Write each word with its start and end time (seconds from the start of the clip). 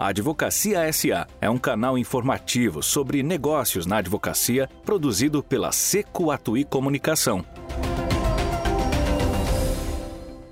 A 0.00 0.06
Advocacia 0.06 0.90
SA 0.90 1.26
é 1.42 1.50
um 1.50 1.58
canal 1.58 1.98
informativo 1.98 2.82
sobre 2.82 3.22
negócios 3.22 3.84
na 3.84 3.98
advocacia 3.98 4.66
produzido 4.82 5.42
pela 5.42 5.72
Seco 5.72 6.30
Atuí 6.30 6.64
Comunicação. 6.64 7.44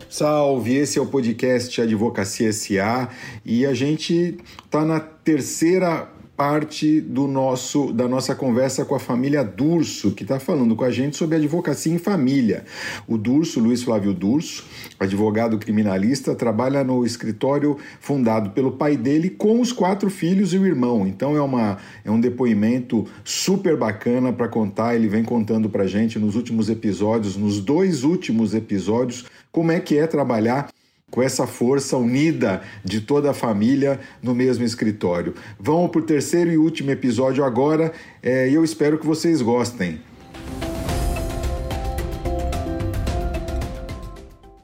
Salve, 0.06 0.76
esse 0.76 0.98
é 0.98 1.00
o 1.00 1.06
podcast 1.06 1.80
Advocacia 1.80 2.52
SA 2.52 3.08
e 3.42 3.64
a 3.64 3.72
gente 3.72 4.36
está 4.66 4.84
na 4.84 5.00
terceira 5.00 6.10
parte 6.38 7.00
do 7.00 7.26
nosso 7.26 7.92
da 7.92 8.06
nossa 8.06 8.32
conversa 8.32 8.84
com 8.84 8.94
a 8.94 9.00
família 9.00 9.42
Durso, 9.42 10.12
que 10.12 10.22
está 10.22 10.38
falando 10.38 10.76
com 10.76 10.84
a 10.84 10.90
gente 10.92 11.16
sobre 11.16 11.34
advocacia 11.34 11.92
em 11.92 11.98
família. 11.98 12.64
O 13.08 13.18
Durso, 13.18 13.58
Luiz 13.58 13.82
Flávio 13.82 14.14
Durso, 14.14 14.64
advogado 15.00 15.58
criminalista, 15.58 16.36
trabalha 16.36 16.84
no 16.84 17.04
escritório 17.04 17.76
fundado 17.98 18.50
pelo 18.50 18.70
pai 18.70 18.96
dele 18.96 19.30
com 19.30 19.60
os 19.60 19.72
quatro 19.72 20.08
filhos 20.08 20.54
e 20.54 20.58
o 20.58 20.64
irmão. 20.64 21.08
Então 21.08 21.36
é, 21.36 21.42
uma, 21.42 21.78
é 22.04 22.10
um 22.10 22.20
depoimento 22.20 23.04
super 23.24 23.76
bacana 23.76 24.32
para 24.32 24.46
contar. 24.46 24.94
Ele 24.94 25.08
vem 25.08 25.24
contando 25.24 25.68
para 25.68 25.88
gente 25.88 26.20
nos 26.20 26.36
últimos 26.36 26.70
episódios, 26.70 27.36
nos 27.36 27.58
dois 27.58 28.04
últimos 28.04 28.54
episódios, 28.54 29.24
como 29.50 29.72
é 29.72 29.80
que 29.80 29.98
é 29.98 30.06
trabalhar 30.06 30.68
com 31.10 31.22
essa 31.22 31.46
força 31.46 31.96
unida 31.96 32.62
de 32.84 33.00
toda 33.00 33.30
a 33.30 33.34
família 33.34 34.00
no 34.22 34.34
mesmo 34.34 34.64
escritório. 34.64 35.34
Vamos 35.58 35.90
para 35.90 36.00
o 36.00 36.04
terceiro 36.04 36.50
e 36.50 36.58
último 36.58 36.90
episódio 36.90 37.44
agora 37.44 37.92
é, 38.22 38.48
e 38.48 38.54
eu 38.54 38.64
espero 38.64 38.98
que 38.98 39.06
vocês 39.06 39.40
gostem. 39.40 40.00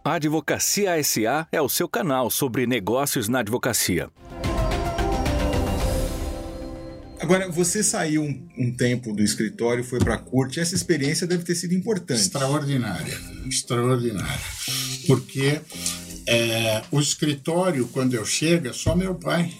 A 0.05 0.15
Advocacia 0.15 1.03
SA 1.03 1.49
é 1.51 1.63
o 1.63 1.69
seu 1.69 1.89
canal 1.89 2.31
sobre 2.31 2.67
negócios 2.67 3.27
na 3.27 3.39
advocacia. 3.39 4.11
Agora, 7.19 7.51
você 7.51 7.83
saiu 7.83 8.23
um, 8.23 8.49
um 8.59 8.71
tempo 8.71 9.15
do 9.15 9.23
escritório, 9.23 9.83
foi 9.83 9.99
para 9.99 10.17
a 10.17 10.19
corte, 10.19 10.61
essa 10.61 10.75
experiência 10.75 11.27
deve 11.27 11.43
ter 11.43 11.55
sido 11.55 11.73
importante. 11.73 12.21
Extraordinária, 12.21 13.19
extraordinária. 13.47 14.41
Porque 15.07 15.59
é, 16.27 16.83
o 16.91 17.01
escritório, 17.01 17.89
quando 17.89 18.15
eu 18.15 18.25
chego, 18.25 18.69
é 18.69 18.73
só 18.73 18.95
meu 18.95 19.15
pai. 19.15 19.53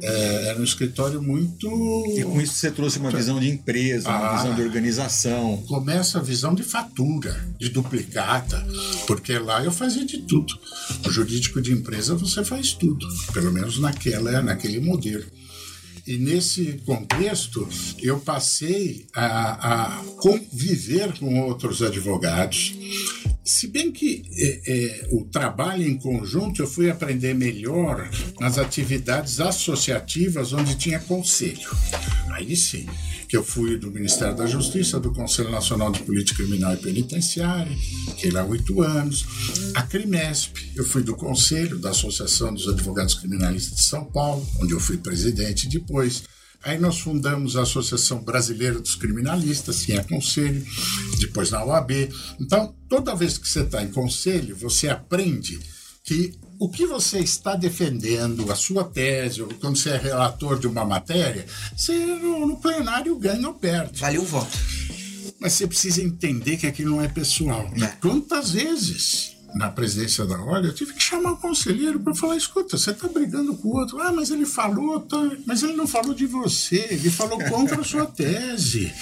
É, 0.00 0.48
era 0.48 0.58
um 0.58 0.64
escritório 0.64 1.22
muito. 1.22 1.68
E 2.16 2.22
com 2.24 2.40
isso 2.40 2.54
você 2.54 2.70
trouxe 2.70 2.98
uma 2.98 3.10
visão 3.10 3.38
de 3.38 3.48
empresa, 3.48 4.08
uma 4.08 4.30
ah, 4.30 4.36
visão 4.36 4.54
de 4.54 4.62
organização. 4.62 5.62
Começa 5.68 6.18
a 6.18 6.22
visão 6.22 6.54
de 6.54 6.62
fatura, 6.62 7.48
de 7.58 7.68
duplicata, 7.68 8.64
porque 9.06 9.38
lá 9.38 9.62
eu 9.62 9.70
fazia 9.70 10.04
de 10.04 10.18
tudo. 10.22 10.58
O 11.06 11.10
jurídico 11.10 11.60
de 11.60 11.72
empresa 11.72 12.14
você 12.16 12.44
faz 12.44 12.72
tudo, 12.72 13.06
pelo 13.32 13.52
menos 13.52 13.78
naquela, 13.78 14.42
naquele 14.42 14.80
modelo. 14.80 15.24
E 16.04 16.18
nesse 16.18 16.80
contexto, 16.84 17.68
eu 18.00 18.18
passei 18.18 19.06
a, 19.14 19.92
a 19.96 20.04
conviver 20.16 21.16
com 21.18 21.40
outros 21.42 21.80
advogados. 21.80 22.74
Se 23.44 23.66
bem 23.66 23.90
que 23.90 24.22
é, 24.32 24.60
é, 24.66 25.08
o 25.10 25.24
trabalho 25.24 25.82
em 25.82 25.98
conjunto 25.98 26.62
eu 26.62 26.66
fui 26.66 26.88
aprender 26.88 27.34
melhor 27.34 28.08
nas 28.38 28.56
atividades 28.56 29.40
associativas 29.40 30.52
onde 30.52 30.76
tinha 30.76 31.00
conselho. 31.00 31.70
Aí 32.30 32.56
sim 32.56 32.86
que 33.32 33.36
eu 33.38 33.42
fui 33.42 33.78
do 33.78 33.90
Ministério 33.90 34.36
da 34.36 34.44
Justiça, 34.44 35.00
do 35.00 35.10
Conselho 35.10 35.50
Nacional 35.50 35.90
de 35.90 36.02
Política 36.02 36.42
Criminal 36.42 36.74
e 36.74 36.76
Penitenciária, 36.76 37.74
fiquei 38.10 38.30
lá 38.30 38.44
oito 38.44 38.82
anos. 38.82 39.24
A 39.74 39.80
CRIMESP, 39.80 40.72
eu 40.76 40.84
fui 40.84 41.02
do 41.02 41.16
Conselho 41.16 41.78
da 41.78 41.90
Associação 41.92 42.52
dos 42.52 42.68
Advogados 42.68 43.14
Criminalistas 43.14 43.78
de 43.78 43.84
São 43.84 44.04
Paulo, 44.04 44.46
onde 44.60 44.74
eu 44.74 44.78
fui 44.78 44.98
presidente 44.98 45.66
depois. 45.66 46.24
Aí 46.64 46.78
nós 46.78 47.00
fundamos 47.00 47.56
a 47.56 47.62
Associação 47.62 48.22
Brasileira 48.22 48.78
dos 48.78 48.94
Criminalistas, 48.94 49.82
tinha 49.82 50.04
conselho, 50.04 50.64
depois 51.18 51.50
na 51.50 51.64
OAB. 51.64 51.90
Então, 52.40 52.74
toda 52.88 53.16
vez 53.16 53.36
que 53.36 53.48
você 53.48 53.62
está 53.62 53.82
em 53.82 53.90
conselho, 53.90 54.54
você 54.54 54.88
aprende 54.88 55.58
que 56.04 56.34
o 56.58 56.68
que 56.68 56.86
você 56.86 57.18
está 57.18 57.56
defendendo, 57.56 58.50
a 58.52 58.54
sua 58.54 58.84
tese, 58.84 59.42
ou 59.42 59.48
quando 59.54 59.76
você 59.76 59.90
é 59.90 59.96
relator 59.96 60.58
de 60.58 60.68
uma 60.68 60.84
matéria, 60.84 61.44
você 61.76 61.92
no, 61.94 62.46
no 62.46 62.56
plenário 62.58 63.18
ganha 63.18 63.48
ou 63.48 63.54
perde. 63.54 63.98
Vale 63.98 64.18
o 64.18 64.24
voto. 64.24 64.56
Mas 65.40 65.54
você 65.54 65.66
precisa 65.66 66.00
entender 66.00 66.56
que 66.56 66.66
aquilo 66.68 66.92
não 66.92 67.02
é 67.02 67.08
pessoal. 67.08 67.68
É. 67.80 67.86
Quantas 68.00 68.52
vezes 68.52 69.31
na 69.54 69.70
presidência 69.70 70.24
da 70.24 70.40
ordem, 70.40 70.70
eu 70.70 70.74
tive 70.74 70.94
que 70.94 71.02
chamar 71.02 71.32
o 71.32 71.36
conselheiro 71.36 72.00
para 72.00 72.14
falar: 72.14 72.36
escuta, 72.36 72.78
você 72.78 72.90
está 72.90 73.08
brigando 73.08 73.54
com 73.56 73.68
o 73.68 73.76
outro. 73.76 74.00
Ah, 74.00 74.12
mas 74.12 74.30
ele 74.30 74.46
falou, 74.46 75.00
tá... 75.00 75.18
mas 75.46 75.62
ele 75.62 75.74
não 75.74 75.86
falou 75.86 76.14
de 76.14 76.26
você, 76.26 76.88
ele 76.90 77.10
falou 77.10 77.38
contra 77.44 77.80
a 77.80 77.84
sua 77.84 78.06
tese. 78.06 78.92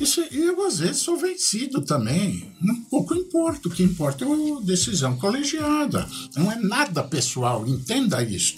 Isso, 0.00 0.20
eu, 0.32 0.66
às 0.66 0.78
vezes, 0.78 1.02
sou 1.02 1.16
vencido 1.16 1.82
também. 1.82 2.52
Pouco 2.90 3.14
importa. 3.14 3.68
O 3.68 3.70
que 3.70 3.82
importa 3.82 4.24
é 4.24 4.28
a 4.28 4.60
decisão 4.60 5.16
colegiada. 5.16 6.08
Não 6.36 6.50
é 6.50 6.56
nada 6.56 7.02
pessoal, 7.02 7.66
entenda 7.66 8.22
isso. 8.22 8.56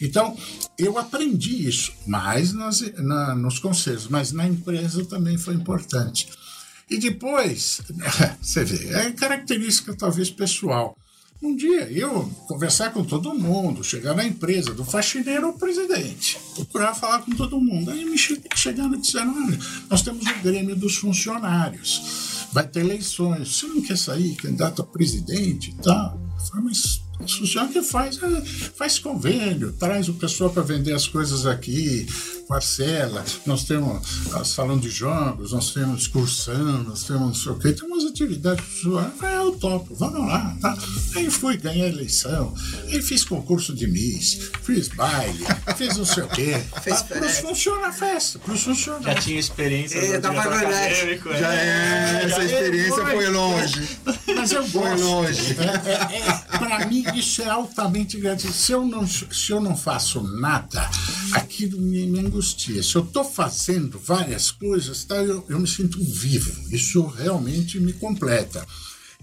Então, 0.00 0.34
eu 0.78 0.96
aprendi 0.96 1.68
isso, 1.68 1.92
mais 2.06 2.54
nas, 2.54 2.80
na, 2.96 3.34
nos 3.34 3.58
conselhos, 3.58 4.08
mas 4.08 4.32
na 4.32 4.46
empresa 4.46 5.04
também 5.04 5.36
foi 5.36 5.54
importante. 5.54 6.26
E 6.90 6.98
depois, 6.98 7.80
você 8.42 8.64
vê, 8.64 8.92
é 8.94 9.12
característica 9.12 9.94
talvez 9.94 10.28
pessoal. 10.28 10.96
Um 11.42 11.56
dia 11.56 11.90
eu 11.90 12.24
conversar 12.46 12.92
com 12.92 13.02
todo 13.02 13.32
mundo, 13.32 13.82
chegar 13.82 14.14
na 14.14 14.26
empresa, 14.26 14.74
do 14.74 14.84
faxineiro 14.84 15.46
ao 15.46 15.52
presidente, 15.54 16.38
procurar 16.54 16.94
falar 16.94 17.20
com 17.20 17.30
todo 17.30 17.58
mundo. 17.58 17.90
Aí 17.90 18.04
me 18.04 18.18
chegaram 18.18 18.92
e 18.94 19.00
disseram: 19.00 19.46
olha, 19.46 19.58
nós 19.88 20.02
temos 20.02 20.26
o 20.26 20.42
Grêmio 20.42 20.76
dos 20.76 20.96
Funcionários, 20.96 22.46
vai 22.52 22.68
ter 22.68 22.80
eleições, 22.80 23.56
você 23.56 23.66
não 23.68 23.80
quer 23.80 23.96
sair 23.96 24.34
candidato 24.34 24.82
a 24.82 24.84
presidente 24.84 25.70
e 25.70 25.82
tal? 25.82 26.20
Eu 26.38 26.46
falei, 26.46 26.64
mas 26.64 27.00
o 27.20 27.68
que 27.68 27.82
faz, 27.82 28.18
é, 28.22 28.40
faz 28.74 28.98
convênio, 28.98 29.72
traz 29.72 30.08
o 30.08 30.14
pessoal 30.14 30.50
para 30.50 30.62
vender 30.62 30.94
as 30.94 31.06
coisas 31.06 31.46
aqui, 31.46 32.06
parcela. 32.48 33.24
Nós 33.46 33.64
temos 33.64 34.02
a 34.34 34.44
salão 34.44 34.78
de 34.78 34.90
jogos, 34.90 35.52
nós 35.52 35.72
temos 35.72 36.02
excursão, 36.02 36.82
nós 36.82 37.04
temos 37.04 37.22
não 37.22 37.34
sei 37.34 37.52
o 37.52 37.58
quê, 37.58 37.72
tem 37.72 37.88
umas 37.88 38.04
atividades 38.04 38.64
pessoais. 38.64 39.12
É, 39.22 39.36
eu 39.36 39.52
topo, 39.52 39.94
vamos 39.94 40.26
lá, 40.26 40.56
tá? 40.60 40.76
Aí 41.14 41.30
fui, 41.30 41.56
ganhei 41.56 41.84
a 41.84 41.88
eleição, 41.88 42.54
aí 42.88 43.00
fiz 43.00 43.24
concurso 43.24 43.74
de 43.74 43.86
Miss, 43.86 44.50
fiz 44.62 44.88
baile, 44.88 45.44
fiz 45.76 45.96
não 45.96 46.04
sei 46.04 46.24
o 46.24 46.28
quê. 46.28 46.60
Fez 46.82 47.00
ah, 47.00 47.04
pros 47.04 47.38
funciona 47.38 47.88
a 47.88 47.92
festa, 47.92 48.38
pros 48.38 48.62
funciona. 48.62 49.02
Já 49.02 49.14
tinha 49.14 49.38
experiência 49.38 49.98
é, 49.98 50.18
no 50.18 50.40
acadêmico, 50.40 51.28
né? 51.28 51.38
Já 51.38 51.54
é, 51.54 52.24
essa 52.24 52.44
experiência 52.44 53.02
foi, 53.02 53.12
foi 53.12 53.28
longe. 53.28 53.98
Mas 54.34 54.52
eu 54.52 54.66
gosto. 54.68 54.80
Foi 54.80 54.96
longe. 54.96 55.56
É, 55.60 55.90
é, 55.90 56.18
é, 56.18 56.49
para 56.70 56.86
mim, 56.86 57.04
isso 57.16 57.42
é 57.42 57.48
altamente 57.48 58.16
gratificante. 58.16 58.56
Se 58.56 58.70
eu 58.70 58.86
não, 58.86 59.04
se 59.04 59.50
eu 59.50 59.60
não 59.60 59.76
faço 59.76 60.22
nada, 60.22 60.88
aquilo 61.32 61.80
me, 61.80 62.06
me 62.06 62.20
angustia. 62.20 62.80
Se 62.80 62.94
eu 62.94 63.02
estou 63.02 63.24
fazendo 63.24 63.98
várias 63.98 64.52
coisas, 64.52 65.02
tá, 65.02 65.16
eu, 65.16 65.44
eu 65.48 65.58
me 65.58 65.66
sinto 65.66 65.98
vivo. 66.00 66.72
Isso 66.72 67.04
realmente 67.06 67.80
me 67.80 67.92
completa. 67.92 68.64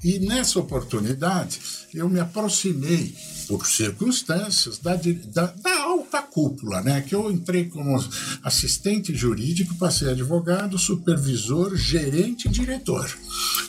E 0.04 0.20
nessa 0.20 0.60
oportunidade, 0.60 1.60
eu 1.94 2.10
me 2.10 2.20
aproximei, 2.20 3.16
por 3.48 3.66
circunstâncias, 3.66 4.78
da, 4.78 4.96
da, 5.34 5.46
da, 5.46 5.80
alta 5.84 6.22
cúpula, 6.22 6.82
né? 6.82 7.02
que 7.02 7.16
eu 7.16 7.32
entrei 7.32 7.66
como 7.70 7.98
assistente 8.44 9.16
jurídico, 9.16 9.74
passei 9.76 10.10
advogado, 10.10 10.78
supervisor, 10.78 11.78
gerente 11.78 12.50
e 12.50 12.52
diretor. 12.52 13.10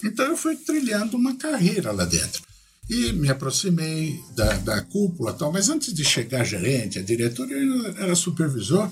Então 0.04 0.26
eu 0.26 0.36
fui 0.36 0.56
trilhando 0.56 1.16
uma 1.16 1.36
carreira 1.36 1.92
lá 1.92 2.04
dentro. 2.04 2.47
E 2.88 3.12
me 3.12 3.28
aproximei 3.28 4.18
da, 4.34 4.54
da 4.58 4.82
cúpula 4.82 5.34
tal, 5.34 5.52
mas 5.52 5.68
antes 5.68 5.92
de 5.92 6.02
chegar 6.02 6.44
gerente, 6.44 6.98
a 6.98 7.02
diretora, 7.02 7.52
eu 7.52 7.86
era 7.98 8.14
supervisor. 8.14 8.90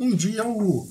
Um 0.00 0.14
dia 0.14 0.42
o, 0.46 0.88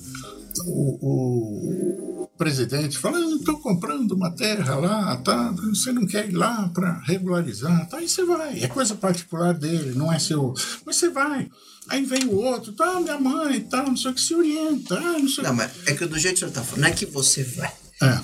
o, 0.64 2.22
o 2.22 2.28
presidente 2.38 2.98
falou: 2.98 3.18
Eu 3.18 3.36
estou 3.36 3.58
comprando 3.58 4.12
uma 4.12 4.30
terra 4.30 4.76
lá, 4.76 5.16
tá? 5.16 5.50
Você 5.70 5.90
não 5.90 6.06
quer 6.06 6.28
ir 6.28 6.32
lá 6.32 6.68
para 6.68 7.00
regularizar? 7.00 7.88
Tá, 7.88 7.98
aí 7.98 8.08
você 8.08 8.24
vai. 8.24 8.62
É 8.62 8.68
coisa 8.68 8.94
particular 8.94 9.52
dele, 9.52 9.96
não 9.96 10.12
é 10.12 10.18
seu. 10.18 10.54
Mas 10.84 10.96
você 10.96 11.10
vai. 11.10 11.50
Aí 11.88 12.04
vem 12.04 12.24
o 12.26 12.34
outro, 12.34 12.72
tá, 12.72 13.00
minha 13.00 13.18
mãe, 13.18 13.60
tá, 13.60 13.82
não 13.84 13.96
sei 13.96 14.10
o 14.10 14.14
que 14.14 14.20
se 14.20 14.34
orienta, 14.34 14.96
ah, 14.98 15.18
não 15.18 15.28
sei 15.28 15.44
Não, 15.44 15.54
mas 15.54 15.70
é 15.86 15.94
que 15.94 16.04
do 16.04 16.18
jeito 16.18 16.38
que 16.38 16.44
o 16.44 16.48
senhor 16.48 16.52
tá 16.52 16.62
falando, 16.62 16.82
não 16.82 16.88
é 16.88 16.92
que 16.92 17.06
você 17.06 17.44
vai. 17.44 17.72
É. 18.02 18.20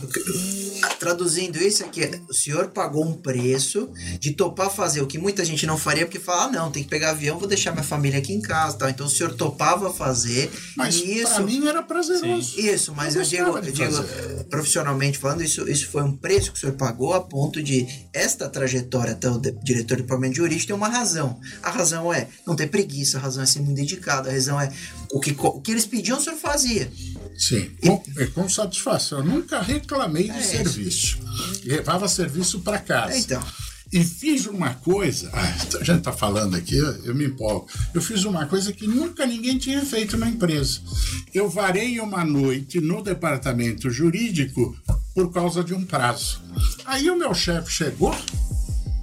Traduzindo 0.99 1.57
isso 1.59 1.85
aqui, 1.85 2.03
o 2.29 2.35
senhor 2.35 2.69
pagou 2.69 3.05
um 3.05 3.15
preço 3.15 3.89
de 4.21 4.33
topar 4.33 4.71
fazer 4.71 5.01
o 5.01 5.07
que 5.07 5.19
muita 5.19 5.45
gente 5.45 5.65
não 5.67 5.79
faria, 5.79 6.05
porque 6.05 6.19
fala, 6.21 6.45
ah, 6.45 6.51
não, 6.51 6.71
tem 6.71 6.83
que 6.83 6.89
pegar 6.91 7.11
avião, 7.11 7.39
vou 7.39 7.49
deixar 7.49 7.73
minha 7.73 7.83
família 7.83 8.19
aqui 8.19 8.33
em 8.33 8.41
casa, 8.41 8.77
tal. 8.77 8.89
Então 8.89 9.07
o 9.07 9.11
senhor 9.11 9.35
topava 9.35 9.93
fazer. 9.93 10.51
Mas 10.77 10.97
e 10.97 11.19
isso, 11.21 11.35
pra 11.35 11.43
mim 11.45 11.67
era 11.67 11.83
prazeroso. 11.83 12.59
isso, 12.61 12.93
mas 12.95 13.15
Eu 13.15 13.23
eu, 13.23 13.27
digo, 13.29 13.57
eu 13.57 13.63
de 13.63 13.73
digo 13.73 14.45
profissionalmente 14.51 15.19
falando, 15.19 15.43
isso, 15.43 15.69
isso 15.69 15.89
foi 15.89 16.03
um 16.03 16.15
preço 16.17 16.53
que 16.53 16.59
o 16.59 16.61
senhor 16.61 16.75
pagou 16.75 17.15
a 17.15 17.21
ponto 17.21 17.63
de 17.63 17.87
esta 18.13 18.49
trajetória 18.49 19.13
até 19.13 19.29
o 19.31 19.39
de- 19.39 19.53
diretor 19.63 19.97
de 19.97 20.03
departamento 20.03 20.37
jurídico 20.37 20.67
tem 20.69 20.77
uma 20.77 20.89
razão. 20.89 21.41
A 21.63 21.71
razão 21.71 22.13
é 22.13 22.29
não 22.47 22.55
ter 22.55 22.67
preguiça, 22.69 23.19
a 23.19 23.21
razão 23.21 23.43
é 23.43 23.47
ser 23.47 23.61
muito 23.61 23.77
dedicado, 23.77 24.29
a 24.29 24.33
razão 24.33 24.61
é 24.61 24.71
o 25.13 25.19
que, 25.21 25.35
o 25.39 25.61
que 25.61 25.71
eles 25.71 25.87
pediam, 25.87 26.19
o 26.19 26.21
senhor 26.21 26.37
fazia. 26.39 26.91
Sim, 27.37 27.71
com, 27.83 28.03
é, 28.17 28.27
com 28.27 28.49
satisfação. 28.49 29.19
Eu 29.19 29.25
nunca 29.25 29.61
reclamei 29.61 30.25
de 30.25 30.31
É 30.31 30.41
isso. 30.41 30.51
serviço. 30.51 31.19
Levava 31.65 32.09
serviço 32.09 32.61
para 32.61 32.79
casa. 32.79 33.17
Então. 33.19 33.43
E 33.93 34.03
fiz 34.03 34.47
uma 34.47 34.73
coisa, 34.77 35.29
ah, 35.35 35.55
a 35.81 35.85
gente 35.85 35.99
está 35.99 36.13
falando 36.13 36.55
aqui, 36.57 36.77
eu 36.79 37.15
me 37.15 37.27
empolgo. 37.27 37.69
Eu 37.93 38.01
fiz 38.01 38.25
uma 38.25 38.47
coisa 38.47 38.73
que 38.73 38.87
nunca 38.87 39.27
ninguém 39.27 39.59
tinha 39.59 39.85
feito 39.85 40.17
na 40.17 40.31
empresa. 40.31 40.81
Eu 41.35 41.51
varei 41.51 42.01
uma 42.01 42.25
noite 42.25 42.81
no 42.81 43.03
departamento 43.03 43.91
jurídico 43.91 44.75
por 45.15 45.31
causa 45.31 45.63
de 45.63 45.75
um 45.75 45.85
prazo. 45.85 46.41
Aí 46.87 47.11
o 47.11 47.19
meu 47.19 47.35
chefe 47.35 47.71
chegou 47.71 48.15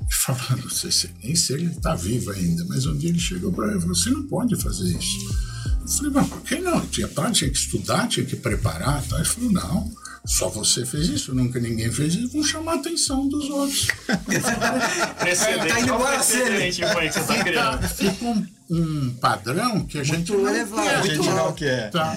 e 0.10 0.14
falou, 0.16 0.58
não 0.64 0.70
sei 0.72 0.92
se, 0.92 1.12
nem 1.24 1.36
sei 1.36 1.58
se 1.58 1.64
ele 1.64 1.72
está 1.72 1.94
vivo 1.94 2.32
ainda, 2.32 2.66
mas 2.68 2.88
um 2.88 2.98
dia 2.98 3.10
ele 3.10 3.20
chegou 3.20 3.52
para 3.52 3.68
mim 3.68 3.78
e 3.78 3.82
falou, 3.82 3.96
você 3.96 4.10
não 4.10 4.24
pode 4.24 4.56
fazer 4.60 4.88
isso. 4.88 5.49
Eu 5.90 5.96
falei, 5.96 6.12
mas 6.14 6.28
por 6.28 6.42
que 6.42 6.60
não? 6.60 6.86
Tinha 6.88 7.08
prazo, 7.08 7.34
tinha 7.34 7.50
que 7.50 7.58
estudar, 7.58 8.08
tinha 8.08 8.26
que 8.26 8.36
preparar. 8.36 9.04
Tá? 9.08 9.16
Ele 9.16 9.26
falou, 9.26 9.52
não, 9.52 9.92
só 10.30 10.48
você 10.48 10.86
fez 10.86 11.10
isso, 11.10 11.34
nunca 11.34 11.60
ninguém 11.60 11.92
fez 11.92 12.14
isso, 12.14 12.30
vão 12.30 12.44
chamar 12.44 12.74
a 12.74 12.76
atenção 12.76 13.28
dos 13.28 13.50
outros. 13.50 13.88
Precedente. 15.18 15.68
Tá 15.68 15.80
indo 15.80 15.94
embora 15.96 16.18
precedente, 16.18 16.82
mãe, 16.82 17.08
que 17.08 17.14
você 17.16 17.24
tá 17.24 17.44
criando? 17.44 17.88
Fica 17.90 18.26
um, 18.26 18.48
um 18.70 19.10
padrão 19.16 19.84
que 19.88 19.98
a 19.98 20.04
gente 20.04 20.32
Muito 20.32 20.44
não 20.44 20.50
elevado, 20.50 20.84
quer. 20.84 20.96
A 20.96 21.02
gente 21.02 21.16
Muito 21.18 21.32
não 21.32 21.40
alto. 21.40 21.56
quer. 21.56 21.90
Tá. 21.90 22.16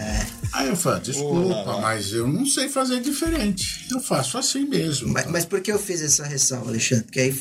Aí 0.52 0.68
eu 0.68 0.76
falei, 0.76 1.00
desculpa, 1.00 1.80
mas 1.80 2.12
eu 2.12 2.28
não 2.28 2.44
sei 2.44 2.68
fazer 2.68 3.00
diferente. 3.00 3.86
Eu 3.90 3.98
faço 3.98 4.36
assim 4.36 4.66
mesmo. 4.66 5.08
Mas, 5.08 5.26
mas 5.28 5.44
por 5.46 5.62
que 5.62 5.72
eu 5.72 5.78
fiz 5.78 6.02
essa 6.02 6.26
ressalva, 6.26 6.68
Alexandre? 6.68 7.04
Porque 7.04 7.20
aí, 7.20 7.32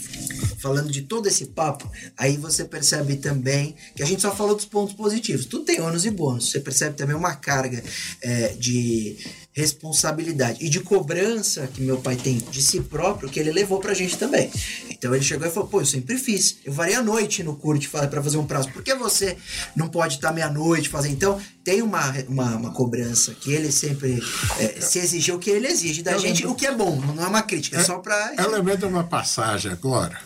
falando 0.58 0.90
de 0.90 1.02
todo 1.02 1.28
esse 1.28 1.48
papo, 1.48 1.92
aí 2.18 2.38
você 2.38 2.64
percebe 2.64 3.18
também 3.18 3.76
que 3.94 4.02
a 4.02 4.06
gente 4.06 4.22
só 4.22 4.34
falou 4.34 4.56
dos 4.56 4.64
pontos 4.64 4.96
positivos. 4.96 5.46
Tudo 5.46 5.66
tem 5.66 5.82
ônus 5.82 6.06
e 6.06 6.10
bônus. 6.10 6.50
Você 6.50 6.62
percebe 6.62 6.96
também 6.96 7.16
uma 7.16 7.36
carga 7.36 7.84
é, 8.22 8.54
de 8.54 9.18
responsabilidade 9.54 10.64
e 10.64 10.70
de 10.70 10.80
cobrança 10.80 11.68
que 11.68 11.82
meu 11.82 11.98
pai 11.98 12.16
tem 12.16 12.38
de 12.38 12.62
si 12.62 12.80
próprio 12.82 13.30
que 13.30 13.40
ele 13.40 13.52
levou 13.52 13.80
pra 13.80 13.94
gente 13.94 14.18
também. 14.18 14.50
Então 14.90 15.14
ele 15.14 15.24
chegou 15.24 15.48
e 15.48 15.52
falou: 15.52 15.68
pô, 15.68 15.82
eu 15.82 15.86
sempre 15.86 16.18
fiz. 16.18 16.58
Eu 16.64 16.72
varei 16.72 16.96
a 16.96 17.04
noite 17.04 17.44
no 17.44 17.56
curte 17.56 17.90
para 17.90 18.24
fazer 18.24 18.38
um 18.38 18.46
prazo. 18.46 18.70
Por 18.72 18.82
que 18.82 18.94
você 18.96 19.38
não 19.76 19.90
pode 19.90 20.16
estar 20.16 20.32
meia-noite 20.32 20.90
fazer? 20.90 21.10
Então 21.10 21.40
tem 21.64 21.82
uma, 21.82 22.12
uma, 22.28 22.56
uma 22.56 22.74
cobrança 22.74 23.34
que 23.34 23.52
ele 23.52 23.72
sempre 23.72 24.22
é, 24.60 24.80
se 24.80 25.00
exigiu 25.00 25.38
que 25.38 25.50
ele 25.50 25.68
exige 25.68 26.02
da 26.02 26.18
gente, 26.18 26.46
o 26.46 26.56
que 26.56 26.66
é 26.66 26.74
bom, 26.74 26.96
não 26.96 27.24
é 27.24 27.28
uma 27.28 27.42
crítica, 27.42 27.78
é 27.78 27.84
só 27.84 28.00
pra. 28.00 28.34
Eu 28.38 28.50
lembrei 28.50 28.78
de 28.78 28.86
uma 28.86 29.04
passagem 29.04 29.72
agora. 29.72 30.18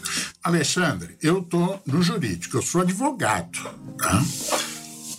Alexandre, 0.43 1.17
eu 1.21 1.41
tô 1.41 1.79
no 1.85 2.01
jurídico, 2.01 2.57
eu 2.57 2.61
sou 2.61 2.81
advogado. 2.81 3.59
Tá? 3.97 4.23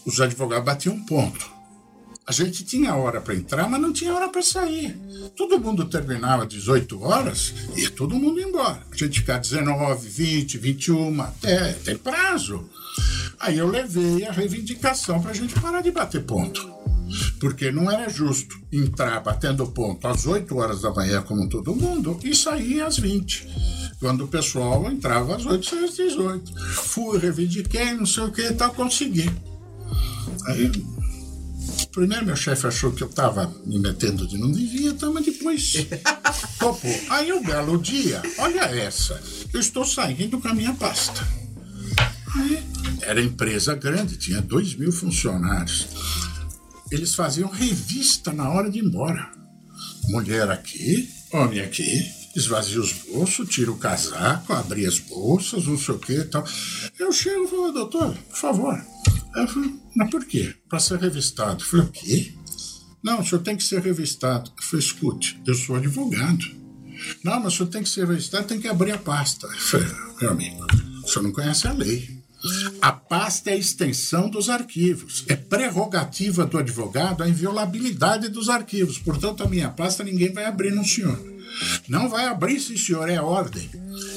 Os 0.07 0.21
advogados 0.21 0.65
batiam 0.65 0.95
um 0.95 1.05
ponto. 1.05 1.56
A 2.27 2.33
gente 2.33 2.65
tinha 2.65 2.93
hora 2.97 3.21
para 3.21 3.37
entrar, 3.37 3.71
mas 3.71 3.81
não 3.81 3.93
tinha 3.93 4.13
hora 4.13 4.29
para 4.29 4.43
sair. 4.43 4.99
Todo 5.37 5.61
mundo 5.61 5.85
terminava 5.85 6.43
às 6.43 6.49
18 6.49 7.01
horas 7.01 7.55
e 7.77 7.83
ia 7.83 7.91
todo 7.91 8.17
mundo 8.17 8.41
embora. 8.41 8.83
A 8.91 8.97
gente 8.97 9.21
ficava 9.21 9.39
19, 9.39 10.09
20, 10.09 10.59
21, 10.59 11.23
até 11.23 11.73
tem 11.75 11.97
prazo. 11.97 12.69
Aí 13.39 13.59
eu 13.59 13.69
levei 13.69 14.27
a 14.27 14.33
reivindicação 14.33 15.23
para 15.23 15.31
a 15.31 15.35
gente 15.35 15.55
parar 15.61 15.83
de 15.83 15.93
bater 15.93 16.25
ponto. 16.25 16.69
Porque 17.39 17.71
não 17.71 17.89
era 17.89 18.09
justo 18.09 18.61
entrar 18.73 19.21
batendo 19.21 19.65
ponto 19.69 20.09
às 20.09 20.27
8 20.27 20.57
horas 20.57 20.83
da 20.83 20.91
manhã, 20.91 21.23
como 21.23 21.49
todo 21.49 21.77
mundo, 21.77 22.19
e 22.25 22.35
sair 22.35 22.81
às 22.81 22.99
20. 22.99 23.47
Quando 24.01 24.25
o 24.25 24.29
pessoal 24.29 24.91
entrava 24.91 25.37
às 25.37 25.47
8, 25.47 25.65
saía 25.65 25.85
às 25.85 25.95
18. 25.95 26.61
Fui, 26.75 27.19
reivindiquei, 27.19 27.93
não 27.93 28.05
sei 28.05 28.25
o 28.25 28.33
que 28.33 28.53
tal, 28.55 28.75
consegui. 28.75 29.31
Aí, 30.47 30.73
primeiro 31.97 32.27
meu 32.27 32.37
chefe 32.37 32.67
achou 32.67 32.93
que 32.93 33.03
eu 33.03 33.09
estava 33.09 33.51
me 33.65 33.79
metendo 33.79 34.25
onde 34.25 34.37
não 34.37 34.53
devia, 34.53 34.93
tá, 34.93 35.09
mas 35.09 35.25
depois 35.25 35.73
topou. 36.61 37.01
Aí 37.09 37.33
um 37.33 37.43
belo 37.43 37.81
dia, 37.81 38.21
olha 38.37 38.61
essa, 38.61 39.19
eu 39.51 39.59
estou 39.59 39.83
saindo 39.83 40.39
com 40.39 40.47
a 40.47 40.55
minha 40.55 40.75
pasta. 40.75 41.27
Aí, 42.35 42.63
era 43.01 43.23
empresa 43.23 43.75
grande, 43.75 44.19
tinha 44.19 44.43
dois 44.43 44.75
mil 44.75 44.93
funcionários. 44.93 45.89
Eles 46.93 47.15
faziam 47.15 47.49
revista 47.49 48.31
na 48.31 48.51
hora 48.51 48.71
de 48.71 48.79
ir 48.79 48.85
embora. 48.85 49.31
Mulher 50.11 50.51
aqui, 50.51 51.09
homem 51.33 51.61
aqui, 51.61 52.05
esvazia 52.37 52.79
os 52.79 52.93
bolsos, 52.93 53.49
tira 53.49 53.73
o 53.73 53.79
casaco, 53.79 54.53
abre 54.53 54.85
as 54.85 54.99
bolsas, 54.99 55.65
não 55.65 55.79
sei 55.79 55.95
o 55.95 55.99
que 55.99 56.13
e 56.13 56.25
tal. 56.25 56.47
Eu 56.99 57.11
chego 57.11 57.45
e 57.45 57.49
falo, 57.49 57.73
doutor, 57.73 58.15
por 58.29 58.37
favor. 58.37 58.85
Eu 59.35 59.49
falei, 59.49 59.86
mas 59.97 60.11
por 60.11 60.25
quê? 60.27 60.55
Para 60.69 60.79
ser 60.79 60.99
revistado. 60.99 61.63
Eu 61.63 61.67
falei, 61.67 61.87
o 61.87 61.91
quê? 61.91 62.33
Não, 63.03 63.21
o 63.21 63.25
senhor 63.25 63.41
tem 63.43 63.57
que 63.57 63.65
ser 63.65 63.81
revistado. 63.81 64.53
Eu 64.57 64.63
falei, 64.63 64.85
escute, 64.85 65.41
eu 65.47 65.55
sou 65.55 65.77
advogado. 65.77 66.45
Não, 67.25 67.41
mas 67.41 67.55
o 67.55 67.57
senhor 67.57 67.71
tem 67.71 67.83
que 67.83 67.89
ser 67.89 68.07
revistado, 68.07 68.47
tem 68.47 68.61
que 68.61 68.69
abrir 68.69 68.93
a 68.93 68.99
pasta. 68.99 69.47
Eu 69.47 69.59
falei, 69.59 69.89
meu 70.21 70.31
amigo, 70.31 70.67
o 71.03 71.09
senhor 71.09 71.23
não 71.23 71.33
conhece 71.33 71.67
a 71.67 71.73
lei. 71.73 72.17
A 72.83 72.93
pasta 72.93 73.51
é 73.51 73.55
a 73.55 73.57
extensão 73.57 74.29
dos 74.29 74.51
arquivos. 74.51 75.25
É 75.29 75.35
prerrogativa 75.35 76.45
do 76.45 76.59
advogado 76.59 77.23
a 77.23 77.29
inviolabilidade 77.29 78.29
dos 78.29 78.51
arquivos. 78.51 78.99
Portanto, 78.99 79.43
a 79.43 79.49
minha 79.49 79.71
pasta 79.71 80.05
ninguém 80.05 80.33
vai 80.33 80.45
abrir 80.45 80.73
no 80.73 80.85
senhor. 80.85 81.19
Não 81.89 82.09
vai 82.09 82.27
abrir, 82.27 82.61
sim, 82.61 82.77
senhor, 82.77 83.09
é 83.09 83.21
ordem. 83.21 83.71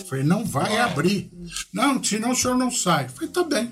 Falei, 0.09 0.23
não 0.23 0.43
vai 0.43 0.77
abrir. 0.77 1.31
Não, 1.73 2.03
senão 2.03 2.31
o 2.31 2.35
senhor 2.35 2.57
não 2.57 2.71
sai. 2.71 3.07
Falei, 3.09 3.29
tá 3.29 3.43
bem. 3.43 3.71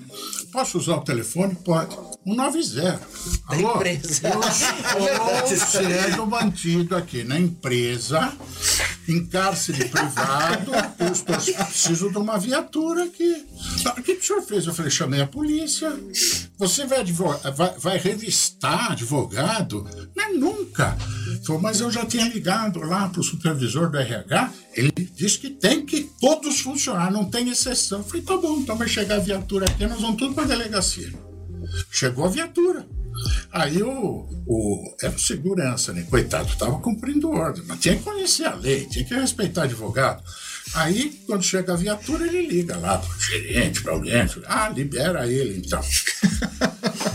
Posso 0.52 0.78
usar 0.78 0.96
o 0.96 1.00
telefone? 1.04 1.54
Pode. 1.56 1.94
190. 2.24 3.00
Alô? 3.46 3.76
empresa. 3.76 4.28
Eu 4.28 4.40
estou 5.44 5.56
sendo 5.82 6.26
mantido 6.26 6.96
aqui 6.96 7.24
na 7.24 7.38
empresa, 7.38 8.32
em 9.08 9.24
cárcere 9.26 9.88
privado. 9.88 10.72
Eu 10.98 11.12
estou, 11.12 11.36
preciso 11.36 12.10
de 12.10 12.18
uma 12.18 12.38
viatura 12.38 13.04
aqui. 13.04 13.46
Tá, 13.82 13.94
O 13.98 14.02
que 14.02 14.12
o 14.12 14.22
senhor 14.22 14.42
fez? 14.42 14.66
Eu 14.66 14.74
falei, 14.74 14.90
chamei 14.90 15.20
a 15.22 15.26
polícia. 15.26 15.92
Você 16.58 16.86
vai, 16.86 17.04
vai, 17.04 17.74
vai 17.78 17.98
revistar 17.98 18.92
advogado? 18.92 19.88
Nunca. 20.32 20.96
Falou, 21.44 21.62
mas 21.62 21.80
eu 21.80 21.90
já 21.90 22.04
tinha 22.04 22.28
ligado 22.28 22.80
lá 22.80 23.08
para 23.08 23.20
o 23.20 23.24
supervisor 23.24 23.90
do 23.90 23.98
RH. 23.98 24.52
Ele 24.74 24.92
disse 25.14 25.38
que 25.38 25.50
tem 25.50 25.84
que 25.84 26.10
todos 26.20 26.60
funcionar, 26.60 27.10
não 27.10 27.24
tem 27.24 27.48
exceção. 27.48 27.98
Eu 27.98 28.04
falei, 28.04 28.22
tá 28.22 28.36
bom, 28.36 28.58
então 28.58 28.76
vai 28.76 28.88
chegar 28.88 29.16
a 29.16 29.20
viatura 29.20 29.66
aqui, 29.66 29.86
nós 29.86 30.00
vamos 30.00 30.16
tudo 30.16 30.34
para 30.34 30.44
a 30.44 30.48
delegacia. 30.48 31.12
Chegou 31.90 32.24
a 32.24 32.28
viatura. 32.28 32.86
Aí 33.50 33.82
o, 33.82 34.28
o 34.46 34.96
era 35.02 35.14
o 35.14 35.18
segurança, 35.18 35.92
né? 35.92 36.06
Coitado, 36.08 36.48
estava 36.48 36.78
cumprindo 36.78 37.30
ordem, 37.30 37.64
mas 37.66 37.80
tinha 37.80 37.96
que 37.96 38.02
conhecer 38.02 38.44
a 38.44 38.54
lei, 38.54 38.86
tinha 38.86 39.04
que 39.04 39.14
respeitar 39.14 39.64
advogado. 39.64 40.22
Aí, 40.74 41.22
quando 41.26 41.42
chega 41.42 41.72
a 41.72 41.76
viatura, 41.76 42.26
ele 42.26 42.46
liga 42.46 42.76
lá 42.76 42.98
para 42.98 43.10
o 43.10 43.20
gerente, 43.20 43.82
para 43.82 43.92
alguém. 43.92 44.12
Ah, 44.46 44.68
libera 44.68 45.26
ele 45.26 45.62
então. 45.64 45.80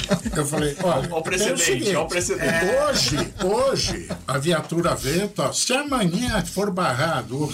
Eu 0.36 0.46
falei, 0.46 0.76
olha, 0.84 1.08
Olha 1.10 1.16
o 1.16 1.22
precedente, 1.22 1.62
é 1.62 1.66
seguinte, 1.66 1.90
olha 1.90 2.00
o 2.02 2.08
precedente. 2.08 2.66
Hoje, 2.66 3.34
hoje, 3.44 4.10
a 4.28 4.38
viatura 4.38 4.96
veio, 4.96 5.28
tá, 5.30 5.52
se 5.54 5.74
amanhã 5.74 6.44
for 6.46 6.72
barrado, 6.72 7.52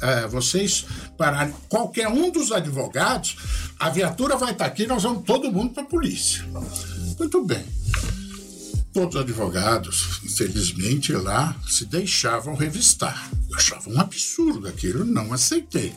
eh, 0.00 0.26
vocês 0.28 0.86
pararem, 1.16 1.54
qualquer 1.68 2.08
um 2.08 2.30
dos 2.30 2.52
advogados, 2.52 3.36
a 3.78 3.90
viatura 3.90 4.36
vai 4.36 4.52
estar 4.52 4.66
aqui, 4.66 4.86
nós 4.86 5.02
vamos 5.02 5.24
todo 5.24 5.50
mundo 5.52 5.72
para 5.72 5.82
a 5.82 5.86
polícia. 5.86 6.44
Muito 7.18 7.44
bem. 7.44 7.64
Todos 8.92 9.14
os 9.14 9.20
advogados, 9.20 10.20
infelizmente, 10.24 11.12
lá 11.12 11.54
se 11.68 11.84
deixavam 11.84 12.56
revistar. 12.56 13.30
Eu 13.48 13.56
achava 13.56 13.88
um 13.88 14.00
absurdo 14.00 14.66
aquilo, 14.66 15.04
não 15.04 15.32
aceitei. 15.32 15.94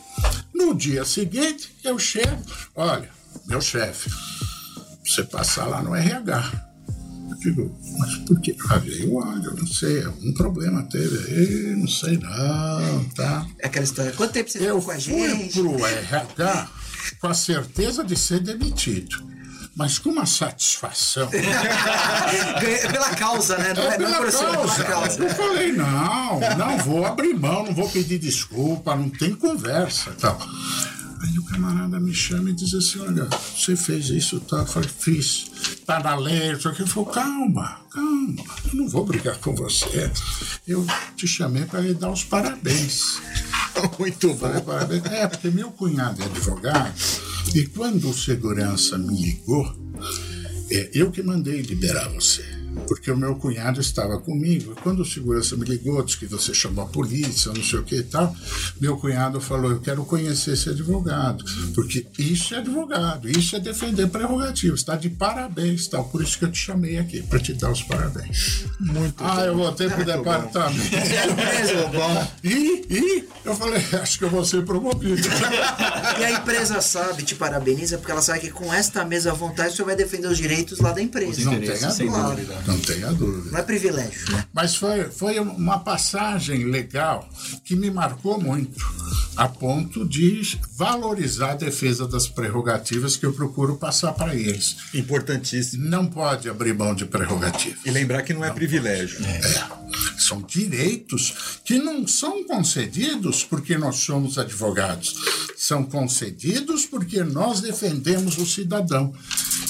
No 0.53 0.75
dia 0.75 1.03
seguinte, 1.03 1.75
eu 1.83 1.97
chego, 1.97 2.39
olha, 2.75 3.09
meu 3.47 3.59
chefe, 3.59 4.11
você 5.03 5.23
passar 5.23 5.65
lá 5.65 5.81
no 5.81 5.95
RH. 5.95 6.51
Eu 7.29 7.35
digo, 7.37 7.77
mas 7.97 8.15
por 8.19 8.39
quê? 8.41 8.55
Ah, 8.69 8.77
veio 8.77 9.19
eu 9.43 9.55
não 9.55 9.67
sei, 9.67 10.03
algum 10.05 10.33
problema 10.33 10.83
teve 10.83 11.17
aí, 11.33 11.75
não 11.75 11.87
sei 11.87 12.17
não, 12.17 13.03
tá? 13.15 13.45
É 13.59 13.67
aquela 13.67 13.83
história. 13.85 14.11
Quanto 14.13 14.31
tempo 14.31 14.49
você 14.49 14.59
Eu 14.59 14.79
ficou 14.79 14.81
com 14.83 14.91
a 14.91 14.93
fui 15.01 15.29
gente? 15.29 15.59
pro 15.59 15.85
RH 15.85 16.69
com 17.19 17.27
a 17.27 17.33
certeza 17.33 18.03
de 18.03 18.15
ser 18.15 18.39
demitido. 18.39 19.31
mas 19.75 19.97
com 19.97 20.09
uma 20.11 20.25
satisfação. 20.25 21.27
Pela 22.91 23.09
causa, 23.15 23.57
né? 23.57 23.73
Não 23.73 23.83
é, 23.91 23.97
não 23.97 24.07
é 24.07 24.17
pela 24.17 24.31
pela 24.31 24.53
causa. 24.55 24.83
causa. 24.83 25.23
Eu 25.23 25.29
falei, 25.29 25.71
não, 25.71 26.39
não 26.57 26.77
vou 26.77 27.05
abrir 27.05 27.33
mão, 27.33 27.65
não 27.65 27.73
vou 27.73 27.89
pedir 27.89 28.19
desculpa, 28.19 28.95
não 28.95 29.09
tem 29.09 29.33
conversa 29.35 30.11
tal. 30.19 30.37
Aí 31.23 31.39
o 31.39 31.43
camarada 31.45 32.01
me 32.01 32.13
chama 32.13 32.49
e 32.49 32.53
diz 32.53 32.73
assim, 32.73 32.99
olha, 32.99 33.25
você 33.55 33.77
fez 33.77 34.09
isso, 34.09 34.41
tá? 34.41 34.57
Eu 34.57 34.65
falei, 34.65 34.89
fiz. 34.89 35.49
Tá 35.85 36.01
na 36.01 36.17
lei, 36.17 36.53
só 36.57 36.71
que 36.71 36.81
ele 36.81 36.89
falou, 36.89 37.09
calma, 37.09 37.79
calma, 37.89 38.43
eu 38.65 38.75
não 38.75 38.89
vou 38.89 39.05
brigar 39.05 39.37
com 39.37 39.55
você. 39.55 40.11
Eu 40.67 40.85
te 41.15 41.25
chamei 41.25 41.63
para 41.63 41.79
lhe 41.79 41.93
dar 41.93 42.11
os 42.11 42.25
parabéns. 42.25 43.21
Muito 43.97 44.35
Falei, 44.35 44.61
parabéns. 44.61 45.05
É, 45.05 45.27
porque 45.27 45.49
meu 45.49 45.71
cunhado 45.71 46.21
é 46.21 46.25
advogado 46.25 46.93
e 47.55 47.67
quando 47.67 48.09
o 48.09 48.13
segurança 48.13 48.97
me 48.97 49.15
ligou, 49.15 49.73
é, 50.69 50.89
eu 50.93 51.09
que 51.09 51.23
mandei 51.23 51.61
liberar 51.61 52.09
você. 52.09 52.62
Porque 52.87 53.11
o 53.11 53.17
meu 53.17 53.35
cunhado 53.35 53.79
estava 53.79 54.19
comigo. 54.19 54.73
E 54.73 54.81
quando 54.81 55.01
o 55.01 55.05
segurança 55.05 55.55
me 55.55 55.65
ligou, 55.65 56.03
disse 56.03 56.17
que 56.17 56.25
você 56.25 56.53
chamou 56.53 56.85
a 56.85 56.87
polícia, 56.87 57.51
não 57.53 57.63
sei 57.63 57.79
o 57.79 57.83
que 57.83 57.95
e 57.97 58.03
tal, 58.03 58.35
meu 58.79 58.97
cunhado 58.97 59.39
falou: 59.39 59.71
Eu 59.71 59.79
quero 59.79 60.03
conhecer 60.05 60.53
esse 60.53 60.69
advogado. 60.69 61.43
Porque 61.73 62.05
isso 62.17 62.53
é 62.55 62.59
advogado, 62.59 63.29
isso 63.29 63.55
é 63.55 63.59
defender 63.59 64.07
prerrogativas. 64.07 64.79
Está 64.79 64.95
de 64.95 65.09
parabéns, 65.09 65.87
tal. 65.87 66.05
Por 66.05 66.21
isso 66.21 66.37
que 66.37 66.45
eu 66.45 66.51
te 66.51 66.57
chamei 66.57 66.97
aqui, 66.97 67.21
para 67.21 67.39
te 67.39 67.53
dar 67.53 67.71
os 67.71 67.81
parabéns. 67.83 68.65
Muito 68.79 69.23
Ah, 69.23 69.41
eu 69.45 69.55
voltei 69.55 69.89
para 69.89 70.01
o 70.01 70.05
departamento. 70.05 70.83
Mesmo, 71.35 71.87
bom. 71.89 72.27
E, 72.43 72.85
e 72.89 73.27
eu 73.45 73.55
falei, 73.55 73.83
acho 74.01 74.17
que 74.17 74.25
eu 74.25 74.29
vou 74.29 74.45
ser 74.45 74.63
promovido. 74.63 75.21
E 76.19 76.23
a 76.23 76.31
empresa 76.31 76.79
sabe, 76.79 77.23
te 77.23 77.33
parabeniza, 77.35 77.97
porque 77.97 78.11
ela 78.11 78.21
sabe 78.21 78.39
que 78.41 78.51
com 78.51 78.71
esta 78.71 79.03
mesma 79.03 79.33
vontade 79.33 79.75
você 79.75 79.83
vai 79.83 79.95
defender 79.95 80.27
os 80.27 80.37
direitos 80.37 80.79
lá 80.79 80.91
da 80.91 81.01
empresa. 81.01 81.43
Não 81.43 81.59
tenha 81.59 81.89
sem 81.89 82.07
dúvida. 82.07 82.29
dúvida. 82.29 82.62
Não 82.65 82.79
tenha 82.79 83.11
dúvida. 83.11 83.51
Não 83.51 83.59
é 83.59 83.63
privilégio, 83.63 84.31
né? 84.31 84.45
Mas 84.53 84.75
foi, 84.75 85.05
foi 85.05 85.39
uma 85.39 85.79
passagem 85.79 86.65
legal 86.65 87.27
que 87.63 87.75
me 87.75 87.89
marcou 87.89 88.39
muito, 88.39 88.85
a 89.35 89.47
ponto 89.47 90.07
de 90.07 90.59
valorizar 90.75 91.51
a 91.51 91.55
defesa 91.55 92.07
das 92.07 92.27
prerrogativas 92.27 93.15
que 93.15 93.25
eu 93.25 93.33
procuro 93.33 93.77
passar 93.77 94.13
para 94.13 94.35
eles. 94.35 94.77
Importantíssimo. 94.93 95.89
Não 95.89 96.05
pode 96.05 96.49
abrir 96.49 96.73
mão 96.73 96.93
de 96.93 97.05
prerrogativa. 97.05 97.77
E 97.85 97.91
lembrar 97.91 98.21
que 98.21 98.33
não 98.33 98.43
é 98.43 98.51
privilégio. 98.51 99.23
É, 99.25 99.41
são 100.17 100.41
direitos 100.41 101.59
que 101.63 101.77
não 101.77 102.07
são 102.07 102.43
concedidos 102.45 103.43
porque 103.43 103.77
nós 103.77 103.97
somos 103.97 104.37
advogados, 104.37 105.15
são 105.57 105.83
concedidos 105.83 106.85
porque 106.85 107.23
nós 107.23 107.61
defendemos 107.61 108.37
o 108.37 108.45
cidadão. 108.45 109.13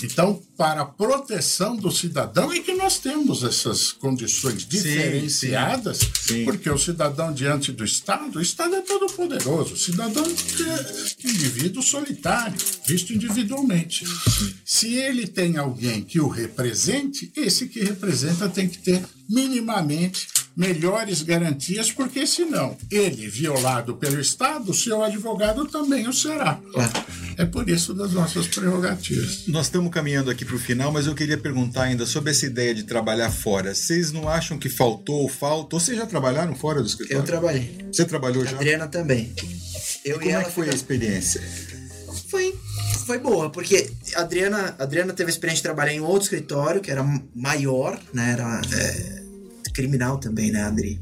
Então, 0.03 0.41
para 0.57 0.81
a 0.81 0.86
proteção 0.86 1.75
do 1.75 1.91
cidadão 1.91 2.51
é 2.51 2.60
que 2.60 2.74
nós 2.74 3.00
temos 3.00 3.43
essas 3.43 3.91
condições 3.91 4.65
diferenciadas, 4.65 6.00
sim. 6.27 6.43
porque 6.43 6.69
o 6.69 6.77
cidadão 6.77 7.33
diante 7.33 7.72
do 7.72 7.83
Estado, 7.83 8.38
o 8.38 8.41
Estado 8.41 8.75
é 8.75 8.81
todo 8.81 9.12
poderoso, 9.13 9.74
o 9.74 9.77
cidadão 9.77 10.24
é 10.25 11.27
indivíduo 11.27 11.81
solitário, 11.81 12.57
visto 12.86 13.13
individualmente. 13.13 14.05
Se 14.65 14.93
ele 14.95 15.25
tem 15.25 15.57
alguém 15.57 16.03
que 16.03 16.19
o 16.19 16.27
represente, 16.27 17.31
esse 17.36 17.67
que 17.67 17.83
representa 17.83 18.50
tem 18.50 18.67
que 18.67 18.79
ter 18.79 19.03
minimamente 19.29 20.27
melhores 20.55 21.22
garantias, 21.22 21.91
porque 21.91 22.27
senão 22.27 22.77
ele, 22.91 23.27
violado 23.27 23.95
pelo 23.95 24.19
Estado, 24.19 24.74
seu 24.74 25.01
advogado 25.01 25.65
também 25.65 26.07
o 26.07 26.13
será. 26.13 26.60
É 26.75 27.22
por 27.51 27.69
isso 27.69 27.93
das 27.93 28.11
nossas 28.11 28.47
prerrogativas. 28.47 29.47
Nós 29.47 29.67
estamos 29.67 29.91
caminhando 29.91 30.29
aqui 30.29 30.45
para 30.45 30.55
o 30.55 30.59
final, 30.59 30.91
mas 30.91 31.07
eu 31.07 31.15
queria 31.15 31.37
perguntar 31.37 31.83
ainda 31.83 32.05
sobre 32.05 32.31
essa 32.31 32.45
ideia 32.45 32.73
de 32.73 32.83
trabalhar 32.83 33.31
fora. 33.31 33.73
Vocês 33.73 34.11
não 34.11 34.27
acham 34.27 34.57
que 34.57 34.69
faltou 34.69 35.21
ou 35.21 35.29
falta? 35.29 35.75
Ou 35.75 35.79
vocês 35.79 35.97
já 35.97 36.05
trabalharam 36.05 36.55
fora 36.55 36.81
do 36.81 36.87
escritório? 36.87 37.21
Eu 37.21 37.25
trabalhei. 37.25 37.77
Você 37.91 38.05
trabalhou 38.05 38.45
já? 38.45 38.55
Adriana 38.57 38.87
também. 38.87 39.33
Eu 40.05 40.15
Como 40.15 40.25
e 40.25 40.31
é 40.31 40.33
ela 40.33 40.43
que 40.43 40.51
foi 40.51 40.69
a 40.69 40.73
experiência? 40.73 41.41
Foi, 42.29 42.53
foi 43.05 43.19
boa, 43.19 43.49
porque 43.49 43.89
a 44.15 44.21
Adriana, 44.21 44.75
a 44.77 44.83
Adriana 44.83 45.13
teve 45.13 45.29
a 45.29 45.33
experiência 45.33 45.61
de 45.61 45.63
trabalhar 45.63 45.93
em 45.93 45.99
outro 45.99 46.23
escritório, 46.23 46.81
que 46.81 46.91
era 46.91 47.03
maior, 47.35 47.99
né? 48.13 48.31
Era 48.31 48.61
é, 48.73 49.23
criminal 49.71 50.17
também, 50.17 50.51
né, 50.51 50.63
Adri? 50.63 51.01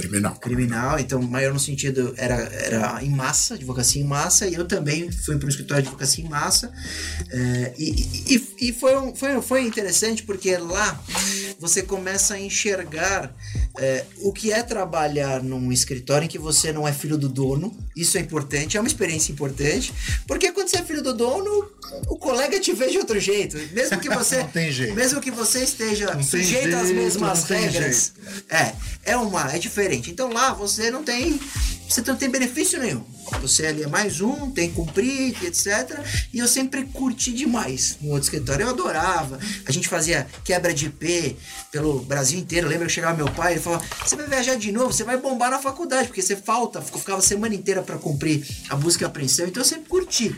Criminal. 0.00 0.34
criminal, 0.36 0.98
então 0.98 1.20
maior 1.22 1.52
no 1.52 1.60
sentido 1.60 2.14
era, 2.16 2.34
era 2.36 3.02
em 3.02 3.10
massa, 3.10 3.54
advocacia 3.54 4.00
em 4.02 4.04
massa, 4.06 4.46
e 4.46 4.54
eu 4.54 4.64
também 4.66 5.10
fui 5.10 5.36
para 5.36 5.46
um 5.46 5.48
escritório 5.48 5.82
de 5.82 5.88
advocacia 5.88 6.24
em 6.24 6.28
massa, 6.28 6.72
é, 7.30 7.72
e, 7.78 7.90
e, 8.34 8.68
e 8.68 8.72
foi, 8.72 8.96
um- 8.98 9.14
foi, 9.14 9.40
foi 9.42 9.62
interessante 9.62 10.22
porque 10.22 10.56
lá 10.56 11.00
você 11.58 11.82
começa 11.82 12.34
a 12.34 12.40
enxergar 12.40 13.34
é, 13.78 14.04
o 14.22 14.32
que 14.32 14.52
é 14.52 14.62
trabalhar 14.62 15.42
num 15.42 15.72
escritório 15.72 16.26
em 16.26 16.28
que 16.28 16.38
você 16.38 16.72
não 16.72 16.86
é 16.86 16.92
filho 16.92 17.16
do 17.16 17.28
dono, 17.28 17.76
isso 17.96 18.16
é 18.18 18.20
importante, 18.20 18.76
é 18.76 18.80
uma 18.80 18.86
experiência 18.88 19.32
importante, 19.32 19.92
porque 20.26 20.52
quando 20.52 20.68
você 20.68 20.78
é 20.78 20.82
filho 20.82 21.02
do 21.02 21.14
dono, 21.14 21.70
o 22.08 22.16
colega 22.16 22.58
te 22.60 22.72
vê 22.72 22.88
de 22.90 22.98
outro 22.98 23.18
jeito, 23.20 23.56
mesmo 23.72 23.98
que 24.00 24.08
você, 24.08 24.38
Não 24.42 24.48
tem 24.48 24.70
jeito. 24.72 24.94
mesmo 24.94 25.20
que 25.20 25.30
você 25.30 25.62
esteja 25.64 26.08
tem 26.14 26.22
sujeito 26.22 26.74
às 26.76 26.86
jeito, 26.88 26.94
mesmas 27.02 27.40
não 27.40 27.46
tem 27.46 27.60
regras, 27.68 28.12
é, 28.48 28.72
é 29.04 29.16
uma, 29.16 29.52
é 29.54 29.58
diferente. 29.58 29.83
Então 29.92 30.32
lá 30.32 30.52
você 30.52 30.90
não 30.90 31.02
tem, 31.02 31.38
você 31.88 32.02
não 32.06 32.16
tem 32.16 32.30
benefício 32.30 32.78
nenhum. 32.78 33.04
Você 33.40 33.66
ali 33.66 33.82
é 33.82 33.86
mais 33.86 34.20
um, 34.20 34.50
tem 34.50 34.68
que 34.68 34.76
cumprir, 34.76 35.34
etc. 35.44 35.98
E 36.32 36.38
eu 36.38 36.48
sempre 36.48 36.84
curti 36.84 37.32
demais 37.32 37.96
no 38.00 38.10
outro 38.10 38.24
escritório. 38.24 38.64
Eu 38.64 38.70
adorava. 38.70 39.38
A 39.66 39.72
gente 39.72 39.88
fazia 39.88 40.26
quebra 40.44 40.72
de 40.72 40.86
IP 40.86 41.36
pelo 41.72 42.00
Brasil 42.00 42.38
inteiro. 42.38 42.68
Lembra 42.68 42.86
que 42.86 42.92
chegava 42.92 43.16
meu 43.16 43.30
pai 43.32 43.56
e 43.56 43.58
falava: 43.58 43.84
Você 44.04 44.16
vai 44.16 44.26
viajar 44.26 44.56
de 44.56 44.70
novo, 44.72 44.92
você 44.92 45.04
vai 45.04 45.16
bombar 45.16 45.50
na 45.50 45.58
faculdade, 45.58 46.08
porque 46.08 46.22
você 46.22 46.36
falta. 46.36 46.80
Ficava 46.82 47.18
a 47.18 47.22
semana 47.22 47.54
inteira 47.54 47.82
para 47.82 47.98
cumprir 47.98 48.46
a 48.68 48.76
busca 48.76 49.04
e 49.04 49.06
apreensão. 49.06 49.46
Então 49.46 49.62
eu 49.62 49.68
sempre 49.68 49.88
curti 49.88 50.34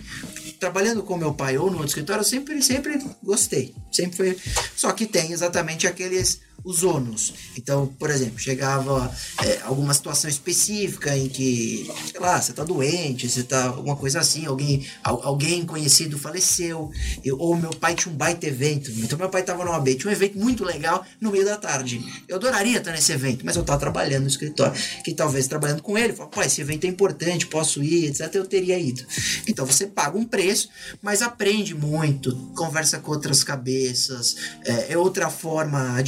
trabalhando 0.58 1.02
com 1.02 1.16
meu 1.16 1.34
pai 1.34 1.58
ou 1.58 1.66
no 1.66 1.72
outro 1.72 1.88
escritório, 1.88 2.20
eu 2.20 2.24
sempre, 2.24 2.62
sempre 2.62 3.00
gostei. 3.22 3.74
Sempre 3.92 4.16
foi. 4.16 4.38
Só 4.74 4.92
que 4.92 5.06
tem 5.06 5.32
exatamente 5.32 5.86
aqueles 5.86 6.40
os 6.66 6.82
ônus. 6.82 7.32
Então, 7.56 7.86
por 7.86 8.10
exemplo, 8.10 8.38
chegava 8.40 9.10
é, 9.44 9.60
alguma 9.62 9.94
situação 9.94 10.28
específica 10.28 11.16
em 11.16 11.28
que, 11.28 11.88
sei 12.10 12.20
lá, 12.20 12.40
você 12.42 12.52
tá 12.52 12.64
doente, 12.64 13.28
você 13.30 13.44
tá 13.44 13.66
alguma 13.66 13.94
coisa 13.96 14.18
assim, 14.20 14.44
alguém, 14.46 14.84
al- 15.04 15.22
alguém 15.24 15.64
conhecido 15.64 16.18
faleceu, 16.18 16.90
eu- 17.24 17.38
ou 17.38 17.56
meu 17.56 17.70
pai 17.70 17.94
tinha 17.94 18.12
um 18.12 18.16
baita 18.16 18.46
evento. 18.46 18.90
Então, 18.90 19.16
meu 19.16 19.28
pai 19.30 19.44
tava 19.44 19.64
no 19.64 19.72
AB, 19.72 19.94
tinha 19.94 20.10
um 20.10 20.12
evento 20.12 20.36
muito 20.38 20.64
legal 20.64 21.06
no 21.20 21.30
meio 21.30 21.44
da 21.44 21.56
tarde. 21.56 22.02
Eu 22.28 22.36
adoraria 22.36 22.78
estar 22.78 22.90
nesse 22.90 23.12
evento, 23.12 23.46
mas 23.46 23.54
eu 23.54 23.62
tava 23.62 23.78
trabalhando 23.78 24.22
no 24.22 24.28
escritório. 24.28 24.74
Que 25.04 25.14
talvez 25.14 25.46
trabalhando 25.46 25.82
com 25.82 25.96
ele, 25.96 26.12
fala, 26.12 26.28
pai, 26.28 26.46
esse 26.46 26.60
evento 26.60 26.84
é 26.84 26.88
importante, 26.88 27.46
posso 27.46 27.82
ir, 27.82 28.06
etc. 28.06 28.34
Eu 28.34 28.46
teria 28.46 28.76
ido. 28.78 29.04
Então, 29.46 29.64
você 29.64 29.86
paga 29.86 30.18
um 30.18 30.24
preço, 30.24 30.68
mas 31.00 31.22
aprende 31.22 31.74
muito, 31.74 32.34
conversa 32.56 32.98
com 32.98 33.12
outras 33.12 33.44
cabeças, 33.44 34.34
é, 34.64 34.92
é 34.94 34.98
outra 34.98 35.30
forma 35.30 35.94
a 35.94 36.02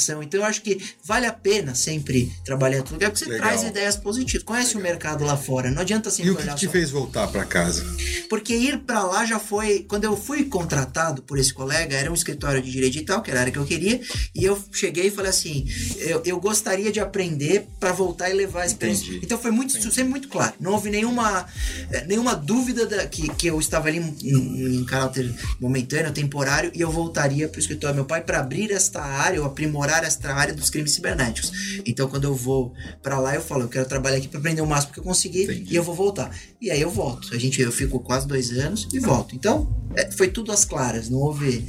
administração. 0.00 0.22
Então 0.22 0.40
eu 0.40 0.46
acho 0.46 0.62
que 0.62 0.80
vale 1.04 1.26
a 1.26 1.32
pena 1.32 1.74
sempre 1.74 2.32
trabalhar 2.44 2.76
em 2.76 2.78
outro 2.80 2.94
lugar, 2.94 3.10
porque 3.10 3.24
você 3.24 3.30
Legal. 3.30 3.48
traz 3.48 3.62
ideias 3.62 3.96
positivas, 3.96 4.42
conhece 4.42 4.76
o 4.76 4.80
mercado 4.80 5.24
lá 5.24 5.36
fora. 5.36 5.70
Não 5.70 5.82
adianta 5.82 6.08
E 6.08 6.12
sempre 6.12 6.30
o 6.32 6.36
que 6.36 6.54
te 6.54 6.66
só. 6.66 6.72
fez 6.72 6.90
voltar 6.90 7.28
para 7.28 7.44
casa? 7.44 7.84
Porque 8.28 8.54
ir 8.54 8.78
pra 8.80 9.02
lá 9.04 9.24
já 9.24 9.38
foi. 9.38 9.84
Quando 9.88 10.04
eu 10.04 10.16
fui 10.16 10.44
contratado 10.44 11.22
por 11.22 11.38
esse 11.38 11.52
colega, 11.52 11.96
era 11.96 12.10
um 12.10 12.14
escritório 12.14 12.62
de 12.62 12.70
direito 12.70 12.92
digital, 12.92 13.22
que 13.22 13.30
era 13.30 13.40
a 13.40 13.42
área 13.42 13.52
que 13.52 13.58
eu 13.58 13.64
queria, 13.66 14.00
e 14.34 14.44
eu 14.44 14.60
cheguei 14.72 15.08
e 15.08 15.10
falei 15.10 15.30
assim: 15.30 15.66
eu, 15.98 16.22
eu 16.24 16.40
gostaria 16.40 16.90
de 16.90 17.00
aprender 17.00 17.66
pra 17.78 17.92
voltar 17.92 18.30
e 18.30 18.32
levar 18.34 18.62
a 18.62 18.66
experiência. 18.66 19.04
Entendi. 19.04 19.20
Então 19.24 19.38
foi 19.38 19.50
muito, 19.50 19.72
sempre 19.80 20.04
muito 20.04 20.28
claro. 20.28 20.54
Não 20.60 20.72
houve 20.72 20.90
nenhuma, 20.90 21.46
eh, 21.90 22.04
nenhuma 22.06 22.34
dúvida 22.34 22.86
da, 22.86 23.06
que, 23.06 23.28
que 23.34 23.46
eu 23.46 23.58
estava 23.60 23.88
ali 23.88 23.98
em, 23.98 24.76
em 24.80 24.84
caráter 24.84 25.32
momentâneo, 25.60 26.12
temporário, 26.12 26.70
e 26.74 26.80
eu 26.80 26.90
voltaria 26.90 27.48
pro 27.48 27.60
escritório 27.60 27.94
do 27.94 27.98
meu 27.98 28.04
pai 28.04 28.22
para 28.22 28.40
abrir 28.40 28.70
esta 28.70 29.02
área, 29.02 29.40
ou 29.40 29.46
aprimorar 29.46 29.89
esta 30.04 30.32
área 30.32 30.54
dos 30.54 30.70
crimes 30.70 30.92
cibernéticos. 30.92 31.52
Então 31.84 32.08
quando 32.08 32.24
eu 32.24 32.34
vou 32.34 32.72
pra 33.02 33.18
lá, 33.18 33.34
eu 33.34 33.42
falo: 33.42 33.62
eu 33.62 33.68
quero 33.68 33.86
trabalhar 33.86 34.16
aqui 34.16 34.28
pra 34.28 34.38
aprender 34.38 34.60
o 34.60 34.66
máximo 34.66 34.92
que 34.92 35.00
eu 35.00 35.04
conseguir, 35.04 35.44
Entendi. 35.44 35.72
e 35.72 35.76
eu 35.76 35.82
vou 35.82 35.94
voltar. 35.94 36.30
E 36.60 36.70
aí 36.70 36.80
eu 36.80 36.90
volto. 36.90 37.34
A 37.34 37.38
gente, 37.38 37.60
eu 37.60 37.72
fico 37.72 38.00
quase 38.00 38.26
dois 38.26 38.50
anos 38.52 38.88
e 38.92 38.98
volto. 38.98 39.34
Então, 39.34 39.74
é, 39.94 40.10
foi 40.10 40.28
tudo 40.28 40.52
às 40.52 40.64
claras, 40.64 41.08
não 41.08 41.18
houve. 41.18 41.64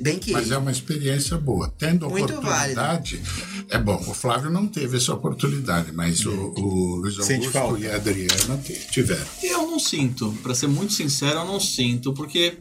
Bem 0.00 0.18
que. 0.18 0.32
Mas 0.32 0.50
é 0.50 0.56
uma 0.56 0.70
experiência 0.70 1.36
boa. 1.36 1.72
Tendo 1.78 2.08
Muito 2.08 2.34
oportunidade, 2.34 3.22
é 3.68 3.78
bom. 3.78 3.96
O 4.06 4.14
Flávio 4.14 4.50
não 4.50 4.66
teve 4.66 4.96
essa 4.96 5.12
oportunidade, 5.12 5.92
mas 5.92 6.24
o, 6.24 6.30
o 6.30 6.96
Luiz 6.96 7.18
Augusto 7.18 7.50
falta? 7.50 7.80
e 7.80 7.90
a 7.90 7.96
Adriana 7.96 8.60
tiveram. 8.90 9.26
Eu 9.42 9.66
não 9.66 9.78
sinto, 9.78 10.32
pra 10.42 10.54
ser 10.54 10.66
muito 10.66 10.92
sincero, 10.92 11.40
eu 11.40 11.44
não 11.44 11.60
sinto, 11.60 12.12
porque 12.12 12.58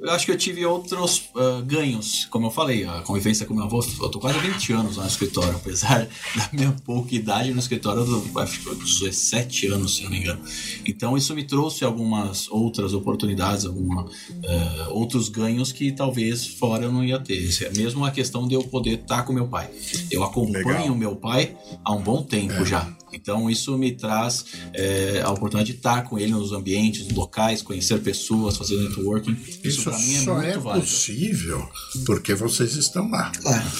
eu 0.00 0.10
acho 0.10 0.26
que 0.26 0.32
eu 0.32 0.36
tive 0.36 0.64
outros 0.64 1.30
ah, 1.34 1.62
ganhos. 1.64 2.26
Como 2.26 2.46
eu 2.46 2.50
falei, 2.50 2.84
a 2.84 3.02
convivência 3.02 3.46
com 3.46 3.54
meu 3.54 3.64
avô, 3.64 3.84
eu 4.00 4.08
tô 4.08 4.18
quase 4.18 4.38
20 4.38 4.72
anos 4.72 4.96
lá 4.96 5.04
no 5.04 5.08
escritório, 5.08 5.54
apesar 5.54 6.08
da 6.36 6.48
minha 6.52 6.74
pouca 6.84 7.14
idade 7.14 7.52
no 7.52 7.58
escritório, 7.58 8.02
eu 8.02 8.38
acho 8.40 8.60
que 8.60 8.74
17 8.74 9.66
anos, 9.68 9.96
se 9.96 10.02
não 10.04 10.10
me 10.10 10.18
engano. 10.18 10.40
Então 10.86 11.16
isso 11.16 11.34
me 11.34 11.44
trouxe 11.44 11.84
algumas 11.84 12.48
outras 12.48 12.92
oportunidades, 12.92 13.64
alguma, 13.64 14.06
eh, 14.42 14.86
outros 14.90 15.28
ganhos 15.28 15.72
que 15.72 15.92
talvez 15.92 16.46
fora 16.46 16.84
eu 16.84 16.92
não 16.92 17.04
ia 17.04 17.18
ter. 17.18 17.48
É 17.62 17.70
mesmo 17.76 18.04
a 18.04 18.10
questão 18.10 18.46
de 18.46 18.54
eu 18.54 18.62
poder 18.64 19.00
estar 19.00 19.22
com 19.22 19.32
meu 19.32 19.46
pai. 19.46 19.70
Eu 20.10 20.22
acompanho 20.22 20.64
Legal. 20.66 20.94
meu 20.94 21.16
pai 21.16 21.56
há 21.84 21.92
um 21.92 22.00
bom 22.00 22.22
tempo 22.22 22.64
já. 22.64 22.97
Então 23.12 23.50
isso 23.50 23.76
me 23.78 23.92
traz 23.92 24.44
eh, 24.74 25.22
a 25.24 25.30
oportunidade 25.30 25.72
de 25.72 25.78
estar 25.78 26.02
com 26.02 26.18
ele 26.18 26.32
nos 26.32 26.52
ambientes, 26.52 27.08
locais, 27.10 27.62
conhecer 27.62 28.00
pessoas, 28.00 28.56
fazer 28.56 28.76
networking. 28.76 29.32
Isso, 29.32 29.60
Isso 29.64 29.84
para 29.84 29.98
mim 29.98 30.14
é 30.14 30.20
só 30.20 30.34
muito 30.34 30.48
é 30.48 30.58
válido. 30.58 30.86
possível 30.86 31.68
porque 32.04 32.34
vocês 32.34 32.74
estão 32.74 33.10
lá. 33.10 33.30
Claro. 33.40 33.70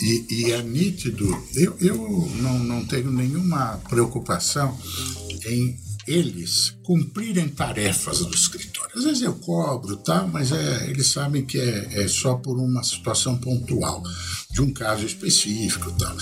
E, 0.00 0.26
e 0.30 0.52
é 0.52 0.62
nítido. 0.62 1.26
Eu, 1.54 1.76
eu 1.80 1.96
não, 2.36 2.58
não 2.58 2.84
tenho 2.84 3.10
nenhuma 3.10 3.80
preocupação 3.88 4.76
em 5.46 5.76
eles 6.08 6.74
cumprirem 6.82 7.48
tarefas 7.48 8.20
do 8.20 8.34
escritório. 8.34 8.96
Às 8.96 9.04
vezes 9.04 9.22
eu 9.22 9.34
cobro, 9.34 9.96
tá? 9.98 10.26
mas 10.26 10.50
é, 10.50 10.88
eles 10.88 11.08
sabem 11.08 11.44
que 11.44 11.60
é, 11.60 12.04
é 12.04 12.08
só 12.08 12.34
por 12.36 12.58
uma 12.58 12.82
situação 12.82 13.36
pontual, 13.36 14.02
de 14.50 14.62
um 14.62 14.72
caso 14.72 15.04
específico. 15.04 15.92
Tá? 15.92 16.16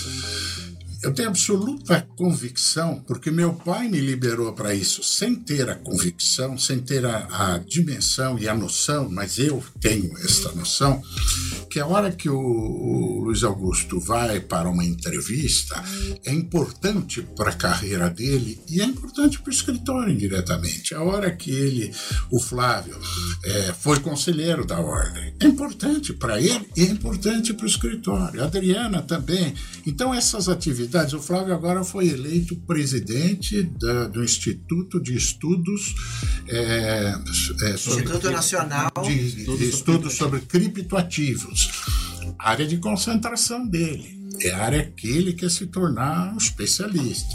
Eu 1.06 1.14
tenho 1.14 1.28
absoluta 1.28 2.04
convicção, 2.16 3.00
porque 3.06 3.30
meu 3.30 3.54
pai 3.54 3.88
me 3.88 4.00
liberou 4.00 4.52
para 4.52 4.74
isso 4.74 5.04
sem 5.04 5.36
ter 5.36 5.70
a 5.70 5.76
convicção, 5.76 6.58
sem 6.58 6.80
ter 6.80 7.06
a, 7.06 7.28
a 7.30 7.58
dimensão 7.58 8.36
e 8.36 8.48
a 8.48 8.54
noção, 8.54 9.08
mas 9.08 9.38
eu 9.38 9.62
tenho 9.80 10.18
essa 10.18 10.50
noção, 10.50 11.00
que 11.70 11.78
a 11.78 11.86
hora 11.86 12.10
que 12.10 12.28
o, 12.28 12.36
o 12.36 13.20
Luiz 13.22 13.44
Augusto 13.44 14.00
vai 14.00 14.40
para 14.40 14.68
uma 14.68 14.84
entrevista 14.84 15.80
é 16.24 16.32
importante 16.32 17.22
para 17.36 17.50
a 17.50 17.56
carreira 17.56 18.10
dele 18.10 18.58
e 18.68 18.80
é 18.80 18.84
importante 18.84 19.38
para 19.38 19.50
o 19.50 19.54
escritório 19.54 20.12
indiretamente. 20.12 20.92
A 20.92 21.02
hora 21.02 21.30
que 21.30 21.52
ele, 21.52 21.92
o 22.32 22.40
Flávio, 22.40 22.98
é, 23.44 23.72
foi 23.74 24.00
conselheiro 24.00 24.66
da 24.66 24.80
ordem, 24.80 25.34
é 25.38 25.46
importante 25.46 26.12
para 26.12 26.40
ele 26.40 26.68
e 26.76 26.82
é 26.82 26.86
importante 26.86 27.54
para 27.54 27.64
o 27.64 27.68
escritório. 27.68 28.42
A 28.42 28.46
Adriana 28.46 29.02
também. 29.02 29.54
Então, 29.86 30.12
essas 30.12 30.48
atividades, 30.48 30.95
o 31.14 31.20
Flávio 31.20 31.54
agora 31.54 31.84
foi 31.84 32.08
eleito 32.08 32.56
presidente 32.66 33.62
da- 33.62 34.08
do 34.08 34.22
Instituto 34.24 35.00
de 35.00 35.14
Estudos 35.16 35.94
é, 36.48 37.14
é, 37.62 37.76
sobre 37.76 38.04
Instituto 38.04 38.30
Nacional 38.30 38.90
de, 39.04 39.44
de 39.56 39.64
estudos 39.68 40.14
sobre 40.14 40.40
criptoativos. 40.40 41.70
Área 42.38 42.66
de 42.66 42.76
concentração 42.78 43.66
dele. 43.66 44.16
É 44.40 44.50
a 44.50 44.64
área 44.64 44.92
que 44.96 45.06
ele 45.08 45.32
quer 45.32 45.50
se 45.50 45.66
tornar 45.66 46.34
um 46.34 46.36
especialista. 46.36 47.34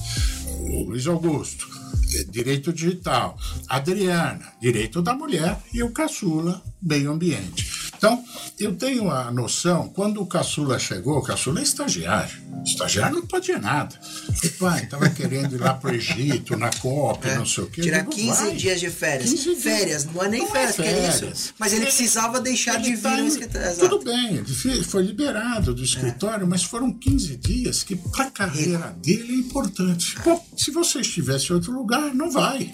O 0.59 0.83
Luiz 0.89 1.07
Augusto, 1.07 1.67
é 2.15 2.23
direito 2.25 2.71
digital. 2.71 3.37
Adriana, 3.67 4.53
direito 4.61 5.01
da 5.01 5.13
mulher. 5.15 5.57
E 5.73 5.81
o 5.81 5.91
caçula, 5.91 6.61
meio 6.81 7.11
ambiente. 7.11 7.65
Então, 8.01 8.23
eu 8.59 8.75
tenho 8.75 9.11
a 9.11 9.29
noção, 9.31 9.87
quando 9.89 10.19
o 10.23 10.25
caçula 10.25 10.79
chegou, 10.79 11.19
o 11.19 11.21
caçula 11.21 11.59
é 11.59 11.63
estagiário. 11.63 12.35
Estagiário 12.65 13.17
não 13.17 13.27
pode 13.27 13.51
nada. 13.59 13.95
O 14.43 14.49
pai 14.57 14.85
estava 14.85 15.07
querendo 15.07 15.53
ir 15.55 15.59
lá 15.59 15.75
para 15.75 15.91
o 15.91 15.93
Egito, 15.93 16.57
na 16.57 16.71
COP, 16.71 17.27
não 17.35 17.45
sei 17.45 17.63
o 17.63 17.67
quê. 17.67 17.81
Tirar 17.83 17.99
digo, 17.99 18.09
15 18.09 18.41
vai. 18.41 18.55
dias 18.55 18.79
de 18.79 18.89
férias. 18.89 19.29
15 19.29 19.43
dias. 19.43 19.61
Férias, 19.61 20.05
não 20.05 20.23
é 20.23 20.29
nem 20.29 20.39
Não 20.41 20.47
é 20.47 20.51
férias, 20.51 20.75
que 20.77 20.81
é 20.81 20.85
férias. 20.85 21.37
isso. 21.39 21.53
Mas 21.59 21.73
ele 21.73 21.81
Ele- 21.81 21.85
precisava 21.91 22.41
deixar 22.41 22.77
de 22.79 22.87
Ele 22.87 22.95
vir 22.95 23.01
tá 23.03 23.17
no 23.17 23.27
escritório. 23.27 23.67
Exato. 23.67 23.89
Tudo 23.89 24.03
bem, 24.03 24.35
ele 24.65 24.83
foi 24.83 25.03
liberado 25.03 25.75
do 25.75 25.83
escritório, 25.83 26.47
mas 26.47 26.63
foram 26.63 26.91
15 26.91 27.35
dias 27.37 27.83
que 27.83 27.95
para 27.95 28.25
a 28.25 28.31
carreira 28.31 28.95
dele 28.99 29.31
é 29.31 29.35
importante. 29.37 30.15
Pô, 30.23 30.41
se 30.57 30.71
você 30.71 31.01
estivesse 31.01 31.51
em 31.51 31.53
outro 31.55 31.71
lugar, 31.71 32.15
não 32.15 32.31
vai. 32.31 32.73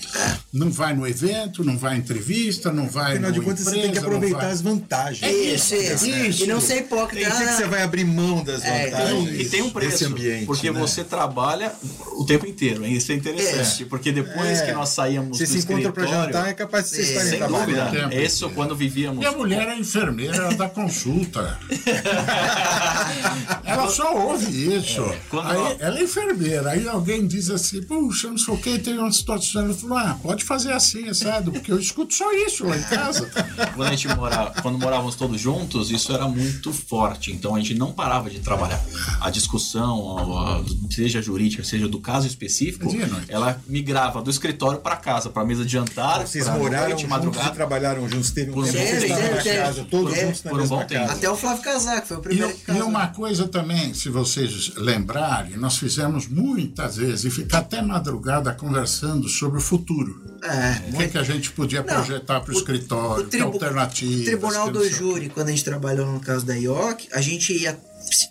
Não 0.54 0.72
vai 0.72 0.96
no 0.96 1.06
evento, 1.06 1.66
não 1.66 1.78
vai 1.78 1.98
em 1.98 2.00
entrevista, 2.00 2.72
não 2.72 2.88
vai 2.88 3.12
Afinal 3.14 3.32
no 3.32 3.40
de 3.40 3.42
contas, 3.46 3.66
você 3.66 3.82
tem 3.82 3.92
que 3.92 3.98
aproveitar 4.00 4.48
as 4.48 4.62
vantagens. 4.62 5.17
É 5.22 5.32
isso, 5.32 5.76
isso. 5.76 6.08
Isso. 6.08 6.44
E 6.44 6.48
não 6.48 6.60
ser 6.62 6.78
hipócrita. 6.80 7.30
Tem 7.30 7.48
que 7.48 7.54
você 7.54 7.66
vai 7.66 7.82
abrir 7.84 8.06
mão 8.06 8.44
das 8.44 8.64
É, 8.64 8.90
vantagens 8.90 9.42
E 9.42 9.46
tem 9.50 9.62
um 9.62 9.70
preço, 9.70 10.06
ambiente. 10.06 10.46
porque 10.46 10.72
né? 10.72 10.80
você 10.80 11.04
trabalha 11.04 11.72
o 12.18 12.26
tempo 12.26 12.46
inteiro, 12.46 12.86
hein? 12.86 12.94
isso 12.94 13.12
é 13.12 13.16
interessante, 13.16 13.86
porque 13.86 14.12
depois 14.12 14.60
É. 14.60 14.66
que 14.68 14.72
nós 14.74 14.90
saímos 14.90 15.38
Você 15.38 15.46
do 15.46 15.52
se 15.52 15.58
encontra 15.60 15.92
pra 15.92 16.04
escritório, 16.04 16.34
jantar, 16.34 16.50
é 16.50 16.54
capaz 16.54 16.86
de 16.86 16.90
vocês 16.92 17.08
É, 17.08 17.12
estarem 17.12 17.30
sem 17.30 17.40
trabalhando. 17.40 17.66
dúvida, 17.92 18.10
tempo. 18.10 18.22
isso 18.24 18.50
quando 18.52 18.76
vivíamos... 18.76 19.24
E 19.24 19.28
a 19.28 19.32
mulher 19.32 19.68
é 19.68 19.76
enfermeira, 19.78 20.36
ela 20.38 20.54
dá 20.54 20.70
consulta. 20.70 21.58
ela 23.64 23.90
só 23.90 24.16
ouve 24.16 24.76
isso. 24.76 25.04
quando 25.30 25.48
aí, 25.50 25.56
ela- 25.58 25.76
ela 25.80 26.00
é 26.00 26.04
enfermeira. 26.04 26.70
Aí 26.72 26.88
alguém 26.88 27.26
diz 27.28 27.50
assim, 27.50 27.82
puxa, 27.82 28.30
não 28.30 28.38
sei 28.38 28.54
o 28.54 28.58
que, 28.58 28.80
tem 28.80 28.98
uma 28.98 29.12
situação. 29.12 29.64
Ela 29.66 29.74
falou, 29.74 29.98
ah, 29.98 30.18
pode 30.22 30.44
fazer 30.44 30.72
assim, 30.74 31.14
sabe? 31.14 31.52
Porque 31.52 31.72
eu 31.72 31.80
escuto 31.80 32.14
só 32.14 32.32
isso 32.34 32.66
lá 32.66 32.78
em 32.78 32.84
casa. 32.84 33.30
quando 33.76 33.88
a 33.88 33.92
gente 33.92 34.08
morava, 34.10 34.54
quando 34.62 34.78
morávamos 35.08 35.16
todos 35.16 35.40
juntos, 35.40 35.92
isso 35.92 36.12
era 36.12 36.28
muito 36.28 36.72
forte. 36.74 37.32
Então 37.32 37.56
a 37.56 37.60
gente 37.60 37.74
não 37.76 37.92
parava 37.92 38.30
de 38.30 38.40
trabalhar. 38.40 38.84
A 39.22 39.30
discussão, 39.30 40.18
a- 40.18 40.58
a- 40.60 40.64
seja 40.90 41.22
jurídica, 41.22 41.64
seja 41.64 41.88
do 41.88 42.00
caso 42.00 42.28
específico, 42.28 42.94
e 42.94 43.00
ela 43.32 43.60
migrava 43.68 44.22
do 44.22 44.30
escritório 44.30 44.80
para 44.80 44.96
casa, 44.98 45.30
para 45.30 45.46
mesa 45.46 45.64
de 45.66 45.72
jantar, 45.72 46.26
Vocês 46.28 46.46
pra 46.46 46.58
moraram 46.58 46.90
noite, 46.90 47.02
juntos 47.02 47.04
e 47.04 47.08
madrugada. 47.08 47.52
trabalharam 47.52 48.10
juntos. 48.10 48.32
Teve 48.32 48.52
um 48.52 48.54
Por 48.56 48.66
um 48.66 48.72
tempo 48.72 49.02
que 49.42 49.56
casa, 49.56 49.86
todos 49.90 50.14
teve. 50.14 50.26
juntos 50.28 50.44
na 50.44 50.52
Por 50.52 50.58
um 50.58 50.62
mesma 50.62 50.78
bom 50.78 50.86
tempo. 50.86 51.02
casa. 51.08 51.14
Até 51.18 51.30
o 51.30 51.36
Flávio 51.36 51.64
Casaco, 51.64 52.08
foi 52.08 52.18
o 52.18 52.20
E, 52.20 52.24
primeiro 52.24 52.54
que 52.54 52.62
e 52.62 52.66
casou. 52.66 52.88
uma 52.88 53.08
coisa 53.08 53.48
também, 53.48 53.94
se 53.94 54.10
vocês 54.10 54.72
lembrarem, 54.76 55.58
nós 55.58 55.78
fizemos 55.78 56.28
muitas 56.28 56.98
vezes 56.98 57.26
e 57.26 57.32
ficar 57.32 57.60
até 57.60 57.82
madrugada 57.82 58.52
conversando 58.54 59.28
sobre 59.30 59.58
o 59.58 59.62
futuro. 59.62 60.22
É, 60.44 61.04
é 61.04 61.08
que 61.08 61.18
a 61.18 61.24
gente 61.24 61.52
podia 61.52 61.84
projetar 61.84 62.40
para 62.42 62.54
o 62.54 62.58
escritório, 62.58 63.24
o 63.26 63.28
tribu- 63.28 63.46
alternativas. 63.54 64.22
O 64.22 64.26
Tribunal 64.26 64.72
do. 64.72 64.88
Júri, 64.90 65.30
quando 65.30 65.48
a 65.48 65.52
gente 65.52 65.64
trabalhou 65.64 66.06
no 66.12 66.20
caso 66.20 66.46
da 66.46 66.56
IOC, 66.56 67.08
a 67.12 67.22
gente 67.22 67.54
ia. 67.54 67.78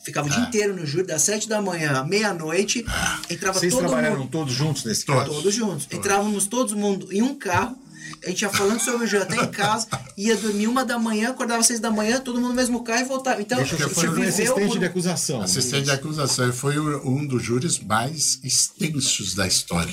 Ficava 0.05 0.27
o 0.29 0.33
É. 0.33 0.35
dia 0.37 0.45
inteiro 0.45 0.75
no 0.75 0.87
júri, 0.87 1.07
das 1.07 1.21
sete 1.23 1.47
da 1.49 1.61
manhã 1.61 1.93
à 1.99 2.05
meia-noite, 2.05 2.83
entrava 3.29 3.59
Vocês 3.59 3.73
todo 3.75 3.83
trabalharam 3.87 4.21
mundo. 4.21 4.31
todos 4.31 4.55
juntos 4.55 4.85
nesse 4.85 5.05
Todos. 5.05 5.23
caso? 5.25 5.35
Todos 5.35 5.55
juntos. 5.55 5.87
Entrávamos 5.91 6.47
todo 6.47 6.75
mundo 6.77 7.09
em 7.13 7.21
um 7.21 7.35
carro. 7.35 7.77
A 8.25 8.29
gente 8.31 8.41
ia 8.43 8.49
falando 8.49 8.81
sobre 8.81 9.05
o 9.05 9.07
júri 9.07 9.25
até 9.25 9.37
em 9.37 9.49
casa, 9.49 9.87
ia 10.17 10.35
dormir 10.37 10.67
uma 10.69 10.85
da 10.85 10.99
manhã, 10.99 11.31
acordava 11.31 11.61
às 11.61 11.67
seis 11.67 11.81
da 11.81 11.91
manhã, 11.91 12.19
todo 12.21 12.37
mundo 12.41 12.51
no 12.51 12.55
mesmo 12.55 12.83
carro 12.85 13.01
e 13.03 13.05
voltava. 13.05 13.43
Então, 13.43 13.59
Deixa 13.59 13.77
gente 13.77 13.91
foi 13.95 14.09
um 14.09 14.23
assistente 14.23 14.69
por- 14.71 14.79
de 14.79 14.85
acusação. 14.87 15.43
Assistente 15.43 15.85
de 15.85 15.91
acusação. 15.91 16.53
Foi 16.53 16.79
um 16.79 17.27
dos 17.27 17.43
júris 17.43 17.79
mais 17.81 18.39
extensos 18.43 19.35
da 19.35 19.47
história. 19.47 19.93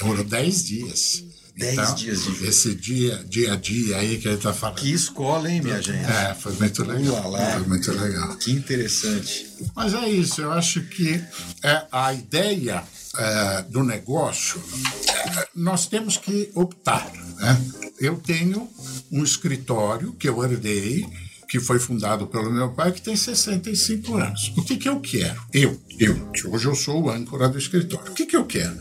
Demorou 0.00 0.24
10 0.24 0.64
dias. 0.64 1.22
Dez 1.60 1.74
Então, 1.74 1.94
dias 1.94 2.24
de. 2.24 2.46
Esse 2.46 2.74
dia, 2.74 3.24
dia 3.28 3.52
a 3.52 3.56
dia 3.56 3.96
aí 3.98 4.18
que 4.18 4.26
ele 4.26 4.36
está 4.36 4.52
falando. 4.52 4.76
Que 4.76 4.92
escola, 4.92 5.50
hein, 5.50 5.60
minha 5.60 5.80
gente? 5.80 6.10
É, 6.10 6.34
foi 6.34 6.52
muito 6.54 6.82
legal. 6.84 7.30
Lá. 7.30 7.52
Foi 7.52 7.66
muito 7.68 7.92
legal. 7.92 8.36
Que 8.36 8.52
interessante. 8.52 9.46
Mas 9.76 9.92
é 9.92 10.08
isso, 10.08 10.40
eu 10.40 10.50
acho 10.52 10.80
que 10.82 11.22
é, 11.62 11.86
a 11.92 12.14
ideia 12.14 12.82
é, 13.16 13.62
do 13.68 13.84
negócio, 13.84 14.62
é, 15.08 15.48
nós 15.54 15.86
temos 15.86 16.16
que 16.16 16.50
optar. 16.54 17.12
Né? 17.36 17.60
Eu 18.00 18.16
tenho 18.16 18.68
um 19.12 19.22
escritório 19.22 20.12
que 20.14 20.28
eu 20.28 20.42
herdei, 20.42 21.06
que 21.48 21.60
foi 21.60 21.78
fundado 21.78 22.26
pelo 22.28 22.50
meu 22.50 22.70
pai, 22.70 22.92
que 22.92 23.02
tem 23.02 23.16
65 23.16 24.16
anos. 24.16 24.52
O 24.56 24.62
que, 24.62 24.76
que 24.76 24.88
eu 24.88 25.00
quero? 25.00 25.42
Eu, 25.52 25.78
eu, 25.98 26.30
hoje 26.46 26.66
eu 26.66 26.74
sou 26.74 27.02
o 27.02 27.10
âncora 27.10 27.48
do 27.48 27.58
escritório. 27.58 28.12
O 28.12 28.14
que, 28.14 28.24
que 28.24 28.36
eu 28.36 28.46
quero? 28.46 28.78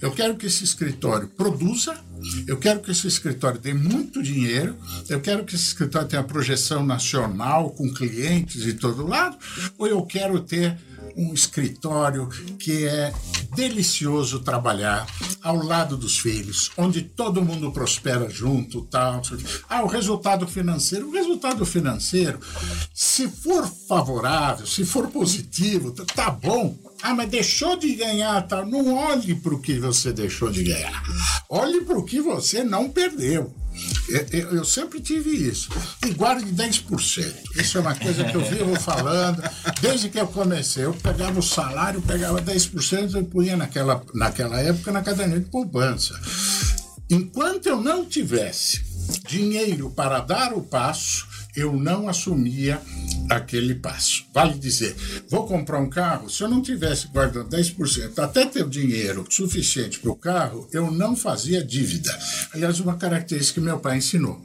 Eu 0.00 0.10
quero 0.10 0.34
que 0.36 0.46
esse 0.46 0.64
escritório 0.64 1.28
produza, 1.28 1.94
eu 2.46 2.56
quero 2.56 2.80
que 2.80 2.90
esse 2.90 3.06
escritório 3.06 3.60
dê 3.60 3.74
muito 3.74 4.22
dinheiro, 4.22 4.76
eu 5.08 5.20
quero 5.20 5.44
que 5.44 5.54
esse 5.54 5.64
escritório 5.64 6.08
tenha 6.08 6.22
projeção 6.22 6.84
nacional, 6.84 7.70
com 7.70 7.92
clientes 7.92 8.62
de 8.62 8.74
todo 8.74 9.06
lado, 9.06 9.36
ou 9.78 9.86
eu 9.86 10.02
quero 10.02 10.40
ter 10.40 10.76
um 11.16 11.32
escritório 11.32 12.28
que 12.58 12.86
é 12.86 13.12
delicioso 13.54 14.40
trabalhar 14.40 15.06
ao 15.42 15.56
lado 15.62 15.96
dos 15.96 16.18
filhos, 16.18 16.70
onde 16.76 17.02
todo 17.02 17.42
mundo 17.42 17.72
prospera 17.72 18.28
junto, 18.28 18.82
tal. 18.82 19.22
Ah, 19.68 19.82
o 19.82 19.86
resultado 19.86 20.46
financeiro, 20.46 21.08
o 21.08 21.12
resultado 21.12 21.64
financeiro, 21.64 22.38
se 22.92 23.28
for 23.28 23.66
favorável, 23.88 24.66
se 24.66 24.84
for 24.84 25.08
positivo, 25.08 25.90
tá- 25.92 26.30
bom. 26.30 26.76
Ah, 27.02 27.14
mas 27.14 27.28
deixou 27.30 27.76
de 27.76 27.94
ganhar, 27.94 28.42
tá? 28.46 28.64
Não 28.64 28.94
olhe 28.94 29.34
para 29.34 29.54
o 29.54 29.60
que 29.60 29.78
você 29.78 30.12
deixou 30.12 30.50
de 30.50 30.62
ganhar. 30.64 31.02
Olhe 31.48 31.82
para 31.82 31.98
o 31.98 32.04
que 32.04 32.20
você 32.20 32.64
não 32.64 32.88
perdeu. 32.90 33.54
Eu, 34.32 34.64
sempre 34.64 35.00
tive 35.00 35.30
isso. 35.30 35.68
E 36.04 36.10
guarde 36.12 36.46
10%. 36.46 37.34
Isso 37.56 37.78
é 37.78 37.80
uma 37.80 37.94
coisa 37.94 38.24
que 38.24 38.34
eu 38.34 38.44
vivo 38.44 38.78
falando. 38.80 39.42
Desde 39.80 40.08
que 40.08 40.18
eu 40.18 40.26
comecei, 40.26 40.84
eu 40.84 40.94
pegava 40.94 41.38
o 41.38 41.42
salário, 41.42 42.00
pegava 42.02 42.40
10% 42.40 43.20
e 43.20 43.24
punha 43.24 43.56
naquela, 43.56 44.02
naquela 44.14 44.60
época 44.60 44.92
na 44.92 45.02
caderneta 45.02 45.40
de 45.40 45.50
poupança. 45.50 46.18
Enquanto 47.10 47.66
eu 47.66 47.80
não 47.80 48.04
tivesse 48.04 48.82
dinheiro 49.28 49.90
para 49.90 50.20
dar 50.20 50.52
o 50.52 50.62
passo, 50.62 51.26
eu 51.56 51.72
não 51.72 52.08
assumia 52.08 52.80
aquele 53.30 53.74
passo. 53.74 54.26
Vale 54.32 54.58
dizer, 54.58 54.94
vou 55.28 55.46
comprar 55.46 55.80
um 55.80 55.88
carro, 55.88 56.28
se 56.30 56.42
eu 56.42 56.48
não 56.48 56.62
tivesse 56.62 57.08
guardando 57.08 57.48
10%, 57.50 58.18
até 58.18 58.46
ter 58.46 58.64
o 58.64 58.70
dinheiro 58.70 59.26
suficiente 59.28 59.98
para 59.98 60.10
o 60.10 60.16
carro, 60.16 60.68
eu 60.72 60.90
não 60.90 61.16
fazia 61.16 61.64
dívida. 61.64 62.16
Aliás, 62.52 62.78
uma 62.80 62.96
característica 62.96 63.60
que 63.60 63.66
meu 63.66 63.78
pai 63.78 63.98
ensinou. 63.98 64.40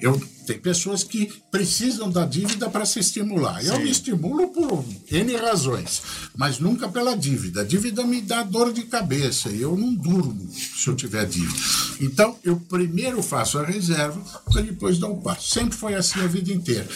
Eu 0.00 0.20
tem 0.48 0.58
pessoas 0.58 1.04
que 1.04 1.30
precisam 1.50 2.10
da 2.10 2.24
dívida 2.24 2.70
para 2.70 2.86
se 2.86 2.98
estimular. 2.98 3.62
Eu 3.62 3.78
me 3.80 3.90
estimulo 3.90 4.48
por 4.48 4.82
N 5.10 5.36
razões, 5.36 6.00
mas 6.34 6.58
nunca 6.58 6.88
pela 6.88 7.14
dívida. 7.14 7.60
A 7.60 7.64
dívida 7.64 8.02
me 8.02 8.22
dá 8.22 8.42
dor 8.42 8.72
de 8.72 8.84
cabeça 8.84 9.50
e 9.50 9.60
eu 9.60 9.76
não 9.76 9.94
durmo 9.94 10.50
se 10.50 10.88
eu 10.88 10.96
tiver 10.96 11.26
dívida. 11.26 11.58
Então, 12.00 12.38
eu 12.42 12.56
primeiro 12.56 13.22
faço 13.22 13.58
a 13.58 13.64
reserva 13.64 14.18
para 14.50 14.62
depois 14.62 14.98
dar 14.98 15.08
o 15.08 15.20
passo. 15.20 15.50
Sempre 15.52 15.76
foi 15.76 15.94
assim 15.94 16.20
a 16.20 16.26
vida 16.26 16.50
inteira. 16.50 16.88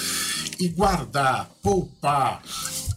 E 0.59 0.69
guardar, 0.69 1.51
poupar, 1.63 2.43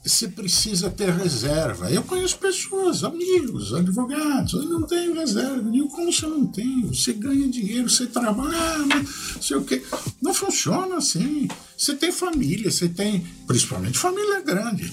você 0.04 0.28
precisa 0.28 0.90
ter 0.90 1.12
reserva. 1.12 1.92
Eu 1.92 2.04
conheço 2.04 2.38
pessoas, 2.38 3.04
amigos, 3.04 3.74
advogados, 3.74 4.54
eu 4.54 4.64
não 4.64 4.82
tenho 4.84 5.14
reserva. 5.14 5.72
Digo, 5.72 5.88
como 5.90 6.12
você 6.12 6.26
não 6.26 6.46
tem? 6.48 6.82
Você 6.88 7.14
ganha 7.14 7.48
dinheiro, 7.48 7.90
você 7.90 8.08
trabalha, 8.08 8.78
não 8.80 9.42
sei 9.42 9.58
o 9.58 9.64
quê. 9.64 9.84
Não 10.22 10.34
funciona 10.34 10.98
assim. 10.98 11.48
Você 11.78 11.96
tem 11.96 12.12
família, 12.12 12.72
você 12.72 12.88
tem, 12.88 13.20
principalmente 13.48 13.98
família 13.98 14.42
grande. 14.42 14.92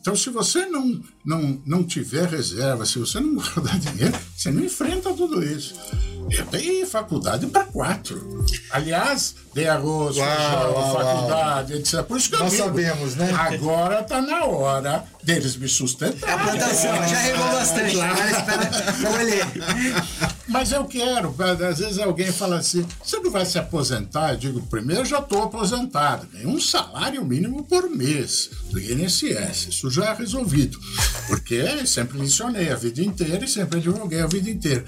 Então, 0.00 0.16
se 0.16 0.30
você 0.30 0.66
não, 0.66 1.00
não, 1.24 1.60
não 1.66 1.84
tiver 1.84 2.26
reserva, 2.28 2.84
se 2.86 2.98
você 2.98 3.20
não 3.20 3.34
guardar 3.54 3.78
dinheiro, 3.78 4.18
você 4.36 4.50
não 4.50 4.64
enfrenta 4.64 5.12
tudo 5.12 5.42
isso. 5.44 5.74
Eu 6.30 6.46
dei 6.46 6.86
faculdade 6.86 7.46
para 7.48 7.64
quatro. 7.64 8.44
Aliás, 8.70 9.34
dei 9.52 9.68
arroz, 9.68 10.16
Uau, 10.16 10.26
feijão, 10.28 10.72
uau, 10.72 10.94
faculdade, 10.94 11.74
etc. 11.74 12.02
Por 12.04 12.16
isso 12.16 12.28
que 12.30 12.36
eu 12.36 12.40
Nós 12.40 12.52
digo, 12.52 12.64
sabemos, 12.64 13.16
né? 13.16 13.32
Agora 13.32 14.00
está 14.00 14.22
na 14.22 14.44
hora 14.44 15.04
deles 15.22 15.56
me 15.56 15.64
É 15.64 15.66
a 15.66 15.70
sustentar. 15.70 16.42
plantação, 16.42 16.94
já 17.08 17.18
regou 17.18 17.44
bastante. 17.48 18.00
Agora 18.00 18.30
espera 18.30 19.10
colher. 19.10 19.46
Mas 20.52 20.70
eu 20.70 20.84
quero, 20.84 21.34
às 21.66 21.78
vezes 21.78 21.98
alguém 21.98 22.30
fala 22.30 22.58
assim: 22.58 22.86
você 23.02 23.18
não 23.18 23.30
vai 23.30 23.46
se 23.46 23.58
aposentar? 23.58 24.32
Eu 24.32 24.36
digo, 24.36 24.66
primeiro 24.66 25.02
já 25.06 25.18
estou 25.18 25.44
aposentado, 25.44 26.28
um 26.44 26.60
salário 26.60 27.24
mínimo 27.24 27.64
por 27.64 27.88
mês 27.88 28.50
do 28.70 28.78
INSS. 28.78 29.68
Isso 29.70 29.90
já 29.90 30.10
é 30.10 30.14
resolvido. 30.14 30.78
Porque 31.26 31.86
sempre 31.86 32.18
licionei 32.18 32.70
a 32.70 32.76
vida 32.76 33.02
inteira 33.02 33.46
e 33.46 33.48
sempre 33.48 33.78
advoguei 33.78 34.20
a 34.20 34.26
vida 34.26 34.50
inteira. 34.50 34.84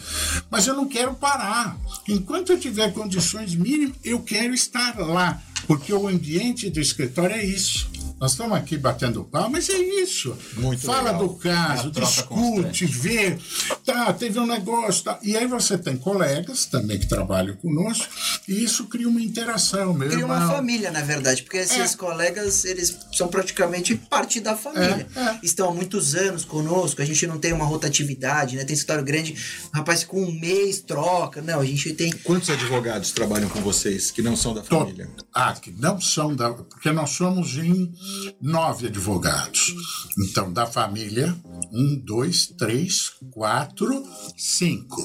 Mas 0.50 0.66
eu 0.66 0.74
não 0.74 0.86
quero 0.86 1.14
parar. 1.14 1.78
Enquanto 2.06 2.52
eu 2.52 2.60
tiver 2.60 2.92
condições 2.92 3.54
mínimas, 3.54 3.96
eu 4.04 4.20
quero 4.20 4.52
estar 4.52 4.98
lá. 4.98 5.42
Porque 5.66 5.94
o 5.94 6.06
ambiente 6.06 6.68
do 6.68 6.78
escritório 6.78 7.36
é 7.36 7.44
isso. 7.44 7.88
Nós 8.24 8.30
estamos 8.32 8.56
aqui 8.56 8.78
batendo 8.78 9.22
pau, 9.22 9.50
mas 9.50 9.68
é 9.68 9.76
isso. 9.76 10.34
Muito 10.54 10.80
Fala 10.86 11.12
legal. 11.12 11.28
do 11.28 11.34
caso, 11.34 11.88
É 11.88 12.00
discute, 12.00 12.26
constante. 12.26 12.86
vê, 12.86 13.38
tá, 13.84 14.10
teve 14.14 14.38
um 14.38 14.46
negócio, 14.46 15.04
tá. 15.04 15.18
E 15.22 15.36
aí 15.36 15.46
você 15.46 15.76
tem 15.76 15.94
colegas 15.94 16.64
também 16.64 16.98
que 16.98 17.06
trabalham 17.06 17.54
conosco, 17.56 18.08
e 18.48 18.64
isso 18.64 18.86
cria 18.86 19.06
uma 19.06 19.20
interação, 19.20 19.92
meu 19.92 20.08
Cria 20.08 20.24
uma 20.24 20.48
família, 20.48 20.90
na 20.90 21.02
verdade, 21.02 21.42
porque 21.42 21.58
esses 21.58 21.94
colegas, 21.94 22.64
eles 22.64 22.96
são 23.12 23.28
praticamente 23.28 23.94
parte 23.94 24.40
da 24.40 24.56
família. 24.56 25.06
É, 25.14 25.20
é. 25.20 25.38
Estão 25.42 25.68
há 25.68 25.74
muitos 25.74 26.14
anos 26.14 26.46
conosco, 26.46 27.02
a 27.02 27.04
gente 27.04 27.26
não 27.26 27.38
tem 27.38 27.52
uma 27.52 27.66
rotatividade, 27.66 28.56
né? 28.56 28.64
Tem 28.64 28.72
escritório 28.72 29.04
grande, 29.04 29.36
rapaz 29.70 30.02
com 30.02 30.22
um 30.22 30.32
mês 30.32 30.80
troca. 30.80 31.42
Não, 31.42 31.60
a 31.60 31.64
gente 31.66 31.92
tem 31.92 32.10
Quantos 32.10 32.48
advogados 32.48 33.12
trabalham 33.12 33.50
com 33.50 33.60
vocês 33.60 34.10
que 34.10 34.22
não 34.22 34.34
são 34.34 34.54
da 34.54 34.64
família? 34.64 35.10
Ah, 35.34 35.52
que 35.52 35.72
não 35.72 36.00
são 36.00 36.34
da. 36.34 36.52
Porque 36.52 36.92
nós 36.92 37.10
somos 37.10 37.56
em 37.56 37.92
nove 38.40 38.86
advogados. 38.86 39.74
Então, 40.18 40.52
da 40.52 40.64
família, 40.64 41.34
um, 41.72 41.96
dois, 41.96 42.46
três, 42.46 43.12
quatro, 43.32 44.04
cinco. 44.38 45.02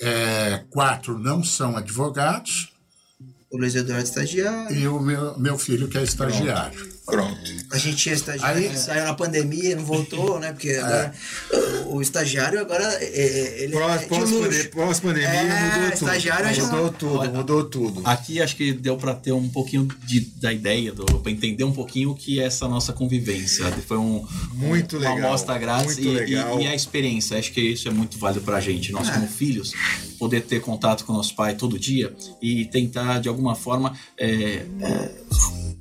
É, 0.00 0.64
quatro 0.70 1.18
não 1.18 1.44
são 1.44 1.76
advogados 1.76 2.72
o 3.50 3.56
Luiz 3.56 3.74
Eduardo 3.74 4.04
estagiário. 4.04 4.76
e 4.76 4.86
o 4.86 5.00
meu, 5.00 5.38
meu 5.38 5.58
filho, 5.58 5.88
que 5.88 5.98
é 5.98 6.02
estagiário. 6.02 6.78
Pronto. 6.78 6.97
A 7.70 7.78
gente 7.78 7.96
tinha 7.96 8.14
estagiário 8.14 8.60
Aí- 8.62 8.68
que 8.68 8.78
saiu 8.78 9.04
na 9.04 9.14
pandemia, 9.14 9.74
não 9.76 9.84
voltou, 9.84 10.38
né? 10.38 10.52
Porque 10.52 10.70
agora 10.72 11.12
o, 11.86 11.96
o 11.96 12.02
estagiário 12.02 12.60
agora 12.60 12.84
é, 12.84 13.04
é- 13.04 13.62
ele 13.64 13.76
é 13.76 13.98
de 13.98 14.06
Pós-pandemia, 14.06 14.46
luxo. 14.46 14.70
pós-pandemia 14.70 15.28
É, 15.28 15.44
mudou 15.44 15.82
tudo. 15.90 15.94
estagiário 15.94 16.54
já- 16.54 16.62
mudou 16.64 16.90
tudo, 16.92 17.30
mudou 17.32 17.64
tudo. 17.64 18.02
Aqui 18.04 18.40
acho 18.42 18.56
que 18.56 18.72
deu 18.72 18.96
para 18.96 19.14
ter 19.14 19.32
um 19.32 19.48
pouquinho 19.48 19.88
de, 20.04 20.20
da 20.40 20.52
ideia, 20.52 20.92
para 21.22 21.30
entender 21.32 21.64
um 21.64 21.72
pouquinho 21.72 22.10
o 22.10 22.14
que 22.14 22.40
é 22.40 22.44
essa 22.44 22.68
nossa 22.68 22.92
convivência. 22.92 23.64
Foi 23.86 23.96
um, 23.98 24.26
Muito 24.52 24.96
um- 24.96 25.00
uma 25.00 25.14
legal, 25.14 25.28
amostra 25.30 25.56
grátis 25.58 25.96
e, 25.98 26.08
e- 26.08 26.32
e 26.34 26.66
a 26.66 26.74
experiência. 26.74 27.38
Acho 27.38 27.52
que 27.52 27.60
isso 27.60 27.88
é 27.88 27.90
muito 27.90 28.18
válido 28.18 28.42
para 28.44 28.56
a 28.56 28.60
gente. 28.60 28.92
Nós, 28.92 29.08
como 29.08 29.26
filhos, 29.26 29.72
poder 30.18 30.42
ter 30.42 30.60
contato 30.60 31.04
com 31.04 31.12
nosso 31.12 31.34
pai 31.34 31.54
todo 31.54 31.78
dia 31.78 32.14
e 32.42 32.64
tentar, 32.66 33.20
de 33.20 33.28
alguma 33.28 33.54
forma, 33.54 33.96
é, 34.18 34.64
é, 34.80 35.10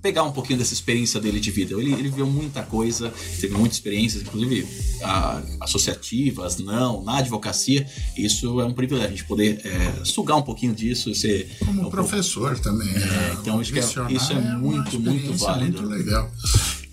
pegar 0.02 0.24
um 0.24 0.32
pouquinho 0.32 0.60
dessa 0.60 0.74
experiência 0.74 1.20
dele 1.20 1.40
de 1.40 1.52
vida. 1.52 1.74
Ele, 1.80 1.94
ele 1.94 2.10
viu 2.10 2.26
muita 2.28 2.64
coisa, 2.64 3.12
teve 3.40 3.54
muitas 3.56 3.78
experiências, 3.78 4.22
inclusive 4.24 4.68
ah, 5.04 5.42
associativas, 5.62 6.58
não, 6.58 7.04
na 7.04 7.18
advocacia. 7.18 7.88
Isso 8.18 8.60
é 8.62 8.66
um 8.66 8.74
privilégio, 8.74 9.08
a 9.08 9.12
gente 9.12 9.26
poder 9.26 9.62
é, 9.66 10.06
sugar 10.06 10.36
um 10.38 10.42
pouquinho 10.44 10.74
disso 10.74 11.14
ser 11.16 11.50
Como 11.60 11.72
um 11.72 11.76
pouco- 11.76 11.92
professor 11.92 12.58
também. 12.60 12.88
né? 12.88 13.38
então, 13.42 13.60
acho 13.60 13.72
que 13.74 13.80
é- 13.80 13.82
Lecionar 13.82 14.12
isso 14.12 14.32
é 14.34 14.36
uma 14.36 14.58
muito, 14.60 15.00
muito 15.00 15.34
válido. 15.34 15.82
Muito 15.82 15.94
legal. 15.96 16.32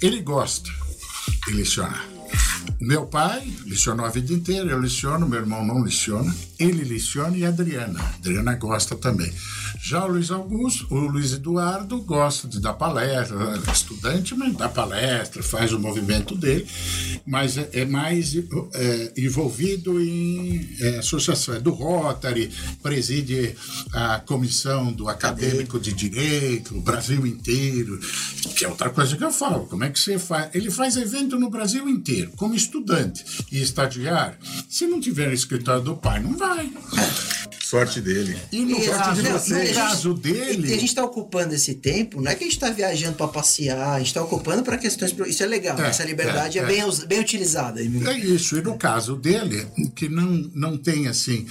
Ele 0.02 0.20
gosta 0.20 0.68
de 1.46 1.52
licionar. 1.54 2.06
Meu 2.84 3.06
pai 3.06 3.42
licionou 3.64 4.04
a 4.04 4.10
vida 4.10 4.30
inteira, 4.34 4.70
eu 4.70 4.78
liciono, 4.78 5.26
meu 5.26 5.40
irmão 5.40 5.64
não 5.64 5.82
liciona, 5.82 6.34
ele 6.58 6.84
liciona 6.84 7.34
e 7.34 7.42
a 7.42 7.48
Adriana. 7.48 7.98
A 7.98 8.14
Adriana 8.16 8.54
gosta 8.56 8.94
também. 8.94 9.32
Já 9.82 10.04
o 10.04 10.08
Luiz 10.08 10.30
Augusto, 10.30 10.86
o 10.90 10.98
Luiz 11.06 11.32
Eduardo 11.32 11.98
gosta 12.02 12.46
de 12.46 12.60
dar 12.60 12.74
palestra, 12.74 13.36
é 13.66 13.72
estudante, 13.72 14.34
mas 14.34 14.54
dá 14.54 14.68
palestra, 14.68 15.42
faz 15.42 15.72
o 15.72 15.78
movimento 15.78 16.36
dele, 16.36 16.66
mas 17.24 17.56
é, 17.56 17.70
é 17.72 17.84
mais 17.86 18.36
é, 18.36 19.12
envolvido 19.16 19.98
em 19.98 20.68
é, 20.78 20.98
associação, 20.98 21.54
é 21.54 21.60
do 21.60 21.70
Rotary, 21.70 22.50
preside 22.82 23.54
a 23.94 24.20
comissão 24.20 24.92
do 24.92 25.08
acadêmico 25.08 25.80
de 25.80 25.92
direito, 25.92 26.76
o 26.76 26.82
Brasil 26.82 27.26
inteiro, 27.26 27.98
que 28.56 28.66
é 28.66 28.68
outra 28.68 28.90
coisa 28.90 29.16
que 29.16 29.24
eu 29.24 29.32
falo. 29.32 29.66
Como 29.66 29.84
é 29.84 29.90
que 29.90 29.98
você 29.98 30.18
faz? 30.18 30.54
Ele 30.54 30.70
faz 30.70 30.96
evento 30.96 31.38
no 31.38 31.48
Brasil 31.48 31.88
inteiro, 31.88 32.30
como 32.36 32.54
estudante 32.54 32.73
e 33.52 33.60
estagiário. 33.62 34.36
Se 34.68 34.86
não 34.86 35.00
tiver 35.00 35.32
escritório 35.32 35.82
do 35.82 35.96
pai, 35.96 36.20
não 36.22 36.36
vai. 36.36 36.72
Sorte 37.62 38.00
dele. 38.00 38.36
E 38.52 38.60
no 38.64 38.78
E, 38.78 38.86
caso, 38.88 39.22
não, 39.22 39.30
no 39.30 39.36
a 39.36 39.38
gente- 39.64 39.74
caso 39.74 40.14
dele. 40.14 40.68
e 40.68 40.72
a 40.72 40.76
gente 40.76 40.84
está 40.86 41.04
ocupando 41.04 41.54
esse 41.54 41.74
tempo, 41.74 42.20
não 42.20 42.30
é 42.30 42.34
que 42.34 42.44
a 42.44 42.46
gente 42.46 42.54
está 42.56 42.70
viajando 42.70 43.16
para 43.16 43.28
passear, 43.28 43.94
a 43.94 43.98
gente 43.98 44.08
está 44.08 44.22
ocupando 44.22 44.62
para 44.62 44.76
questões. 44.78 45.14
Isso 45.26 45.42
é 45.42 45.46
legal, 45.46 45.78
É, 45.80 45.88
essa 45.88 46.04
liberdade 46.04 46.58
é, 46.58 46.62
é, 46.62 46.64
é. 46.64 46.68
Bem, 46.68 46.82
bem 47.08 47.20
utilizada. 47.20 47.80
É 47.80 47.84
isso, 48.18 48.56
e 48.58 48.62
no 48.62 48.76
caso 48.76 49.16
dele, 49.16 49.66
que 49.94 50.08
não, 50.08 50.30
não 50.54 50.76
tem 50.76 51.08
assim, 51.08 51.46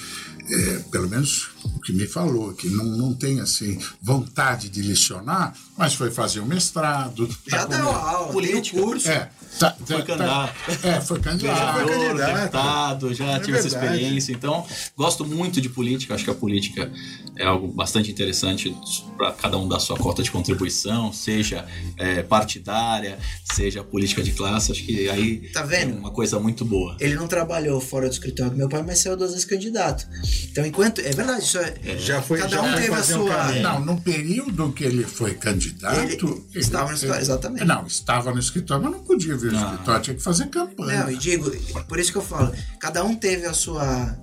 é, 0.50 0.80
pelo 0.92 1.10
menos 1.10 1.50
o 1.64 1.80
que 1.82 1.92
me 1.94 2.06
falou, 2.08 2.54
que 2.54 2.70
não, 2.70 2.86
não 2.86 3.14
tem 3.14 3.40
assim 3.42 3.80
vontade 4.02 4.70
de 4.70 4.82
lecionar, 4.82 5.54
mas 5.78 5.94
foi 5.94 6.12
fazer 6.12 6.40
o 6.40 6.46
mestrado. 6.46 7.28
tá 7.50 7.58
Já 7.58 7.66
com- 7.66 7.72
deu 7.76 7.90
aula, 7.90 8.32
o 8.32 8.70
curso. 8.72 9.10
É, 9.10 9.30
tá, 9.60 9.76
Foi 9.86 9.98
tá- 9.98 10.04
candidato. 10.04 10.54
É, 10.84 11.02
foi 11.02 11.20
candidato. 11.20 11.78
vereador, 11.86 12.08
candidato. 12.08 12.36
deputado, 12.40 13.14
já 13.14 13.26
É 13.26 13.40
tive 13.40 13.58
essa 13.58 13.70
verdade. 13.70 13.94
experiência. 13.96 14.32
Então, 14.34 14.66
gosto 14.96 15.26
muito 15.26 15.60
de 15.62 15.70
política. 15.70 16.14
Acho 16.16 16.24
que 16.24 16.30
a 16.30 16.36
política 16.36 16.92
é 17.38 17.46
algo 17.46 17.68
bastante 17.68 18.12
interessante 18.12 18.76
para 19.18 19.32
cada 19.32 19.58
um 19.58 19.68
dar 19.68 19.80
sua 19.80 19.98
cota 19.98 20.22
de 20.24 20.30
contribuição, 20.32 21.12
seja 21.14 21.66
é, 21.98 22.22
partidária, 22.24 23.18
seja 23.54 23.84
política 23.84 24.22
de 24.24 24.32
classe. 24.32 24.72
Acho 24.72 24.84
que 24.84 25.10
aí 25.10 25.50
Tá 25.52 25.64
vendo? 25.64 25.96
é 25.96 26.00
uma 26.00 26.12
coisa 26.12 26.40
muito 26.40 26.64
boa. 26.66 26.96
Ele 27.00 27.16
não 27.16 27.28
trabalhou 27.28 27.80
fora 27.82 28.08
do 28.08 28.12
escritório 28.14 28.52
do 28.52 28.58
meu 28.58 28.70
pai, 28.70 28.84
mas 28.86 29.00
saiu 29.00 29.16
duas 29.18 29.32
vezes 29.32 29.46
candidato. 29.46 30.08
Então, 30.52 30.66
enquanto. 30.66 31.00
É 31.02 31.12
verdade, 31.12 31.44
isso 31.44 31.58
é. 31.58 31.74
Já 31.98 32.22
foi, 32.22 32.40
Cada 32.40 32.56
já 32.56 32.62
um 32.62 32.72
foi 32.72 32.82
teve 32.82 32.94
a 32.96 33.00
um 33.00 33.04
sua- 33.04 33.36
caminho. 33.36 33.64
Não, 33.64 33.80
no 33.80 34.02
período 34.02 34.72
que 34.72 34.84
ele 34.84 35.04
foi 35.04 35.34
candidato. 35.34 35.63
Ele 35.68 36.18
estava 36.56 36.88
no 36.88 36.94
escritório, 36.94 37.22
exatamente. 37.22 37.66
Não, 37.66 37.86
estava 37.88 38.32
no 38.34 38.40
escritório, 38.40 38.84
mas 38.84 38.92
não 38.94 39.04
podia 39.04 39.36
vir 39.38 39.52
no 39.52 39.60
Ah. 39.60 39.64
escritório, 39.72 40.02
tinha 40.02 40.16
que 40.16 40.24
fazer 40.24 40.48
campanha. 40.48 41.04
Não, 41.04 41.12
e 41.12 41.18
digo, 41.18 41.50
por 41.88 42.00
isso 42.00 42.12
que 42.12 42.18
eu 42.18 42.22
falo, 42.24 42.54
cada 42.80 43.04
um 43.04 43.16
teve 43.16 43.46
a 43.46 43.54
sua 43.54 44.18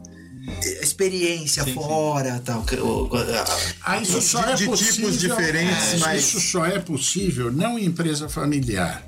experiência 0.82 1.62
Sim, 1.64 1.70
sim. 1.70 1.74
fora, 1.74 2.40
tal. 2.44 2.62
que- 2.64 2.76
o- 2.76 3.08
a- 3.14 3.44
Ah, 3.82 3.98
isso 4.00 4.20
só 4.22 4.42
De- 4.42 4.50
é 4.50 4.54
de 4.54 4.62
tipos 4.64 4.80
possível, 4.80 5.10
diferentes, 5.10 5.94
é, 5.94 5.98
mas- 5.98 6.20
Isso 6.24 6.40
só 6.40 6.64
é 6.66 6.78
possível 6.78 7.52
não 7.52 7.78
em 7.78 7.84
empresa 7.86 8.28
familiar. 8.28 9.04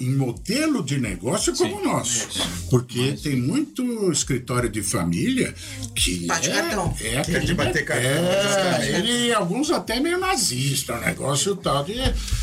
Em 0.00 0.14
modelo 0.16 0.82
de 0.82 0.98
negócio 0.98 1.54
como 1.56 1.76
o 1.80 1.84
nosso. 1.84 2.28
Porque 2.70 3.12
tem 3.22 3.36
muito 3.36 4.10
escritório 4.10 4.68
de 4.68 4.82
família 4.82 5.54
que 5.94 6.26
Bate 6.26 6.50
é, 6.50 6.54
cartão. 6.54 6.96
é 7.00 7.22
Quer 7.22 7.44
de 7.44 7.54
bater 7.54 7.84
cartão, 7.84 8.08
É, 8.10 8.98
ele, 8.98 9.32
alguns 9.32 9.70
até 9.70 10.00
meio 10.00 10.18
nazista, 10.18 10.94
o 10.96 11.00
negócio 11.00 11.54
tal 11.56 11.84
de... 11.84 11.94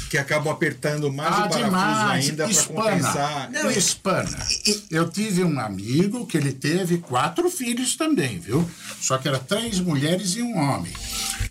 Que 0.10 0.18
acabam 0.18 0.52
apertando 0.52 1.12
mais 1.14 1.34
Ah, 1.34 1.46
o 1.46 1.50
parafuso 1.50 1.66
demais. 1.66 2.30
ainda 2.30 2.48
para 2.48 2.64
compensar. 2.64 3.52
Não, 3.52 3.72
Espana. 3.72 4.48
Eu 4.90 5.08
tive 5.10 5.44
um 5.44 5.60
amigo 5.60 6.26
que 6.26 6.36
ele 6.38 6.52
teve 6.52 6.98
quatro 6.98 7.50
filhos 7.50 7.96
também, 7.96 8.40
viu? 8.40 8.68
Só 9.02 9.18
que 9.20 9.28
era 9.28 9.38
três 9.38 9.80
mulheres 9.80 10.36
e 10.36 10.42
um 10.42 10.58
homem. 10.58 10.92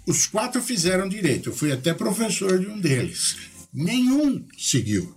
Os 0.06 0.26
quatro 0.26 0.60
fizeram 0.62 1.08
direito. 1.08 1.50
Eu 1.50 1.54
fui 1.54 1.70
até 1.70 1.94
professor 1.94 2.58
de 2.58 2.66
um 2.66 2.80
deles. 2.80 3.36
Nenhum 3.72 4.44
seguiu. 4.56 5.14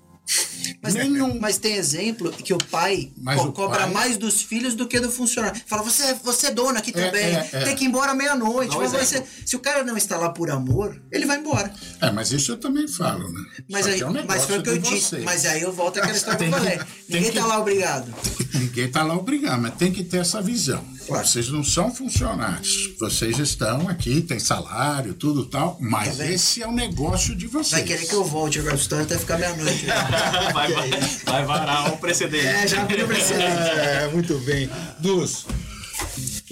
Mas, 0.81 0.93
Nenhum. 0.95 1.39
mas 1.39 1.57
tem 1.57 1.75
exemplo 1.75 2.31
que 2.31 2.53
o 2.53 2.57
pai 2.57 3.11
Mas 3.17 3.39
co- 3.39 3.47
o 3.47 3.51
cobra 3.51 3.81
pai- 3.81 3.91
mais 3.91 4.17
dos 4.17 4.41
filhos 4.41 4.73
do 4.73 4.87
que 4.87 4.99
do 4.99 5.11
funcionário. 5.11 5.61
Fala, 5.67 5.83
você, 5.83 6.13
você 6.15 6.47
é 6.47 6.51
dono 6.51 6.77
aqui 6.77 6.91
É, 6.95 7.05
também, 7.05 7.23
é, 7.23 7.49
é. 7.51 7.63
tem 7.65 7.75
que 7.75 7.83
ir 7.83 7.87
embora 7.87 8.13
meia-noite. 8.13 8.75
Um 8.75 8.87
você- 8.87 9.23
se 9.45 9.55
o 9.55 9.59
cara 9.59 9.83
não 9.83 9.95
está 9.97 10.17
lá 10.17 10.29
por 10.29 10.49
amor, 10.49 10.99
ele 11.11 11.25
vai 11.25 11.37
embora. 11.39 11.71
É, 12.01 12.11
mas 12.11 12.31
isso 12.31 12.51
eu 12.51 12.57
também 12.57 12.87
falo, 12.87 13.31
né? 13.31 13.41
Mas, 13.69 13.87
aí, 13.87 14.01
é 14.01 14.07
um 14.07 14.13
mas 14.25 14.45
foi 14.45 14.59
o 14.59 14.63
que 14.63 14.69
eu 14.69 14.77
disse. 14.77 15.01
vocês. 15.09 15.23
Mas 15.23 15.45
aí 15.45 15.61
eu 15.61 15.71
volto 15.71 15.97
àquela 15.99 16.11
história 16.17 16.37
que 16.39 16.45
eu 16.45 16.51
falei. 16.51 16.79
Ninguém 17.09 17.31
que- 17.31 17.39
tá 17.39 17.45
lá 17.45 17.59
obrigado. 17.59 18.13
Ninguém 18.53 18.85
está 18.85 19.03
lá 19.03 19.15
obrigado, 19.17 19.61
mas 19.61 19.73
tem 19.75 19.91
que 19.91 20.03
ter 20.03 20.17
essa 20.17 20.41
visão. 20.41 20.83
Claro. 21.07 21.27
Vocês 21.27 21.49
não 21.49 21.63
são 21.63 21.93
funcionários. 21.93 22.91
Vocês 22.99 23.37
estão 23.39 23.87
aqui, 23.89 24.21
tem 24.21 24.39
salário, 24.39 25.13
tudo 25.13 25.45
tal, 25.45 25.77
mas 25.79 26.17
Tá 26.17 26.25
esse 26.27 26.61
é 26.61 26.67
o 26.67 26.71
negócio 26.71 27.35
de 27.35 27.47
vocês. 27.47 27.71
Vai 27.71 27.83
querer 27.83 28.05
que 28.07 28.13
eu 28.15 28.23
volte 28.23 28.59
agora 28.59 28.75
pro 28.75 28.81
história 28.81 29.05
até 29.05 29.17
ficar 29.17 29.37
meia-noite. 29.37 29.85
vai, 30.53 30.71
vai, 30.71 30.89
vai 31.25 31.45
varar 31.45 31.93
o 31.93 31.97
precedente. 31.97 32.45
é, 32.45 32.67
já 32.67 32.81
abriu 32.81 33.05
o 33.05 33.07
precedente. 33.07 33.49
É, 33.49 34.09
muito 34.13 34.37
bem. 34.39 34.69
Dus, 34.99 35.45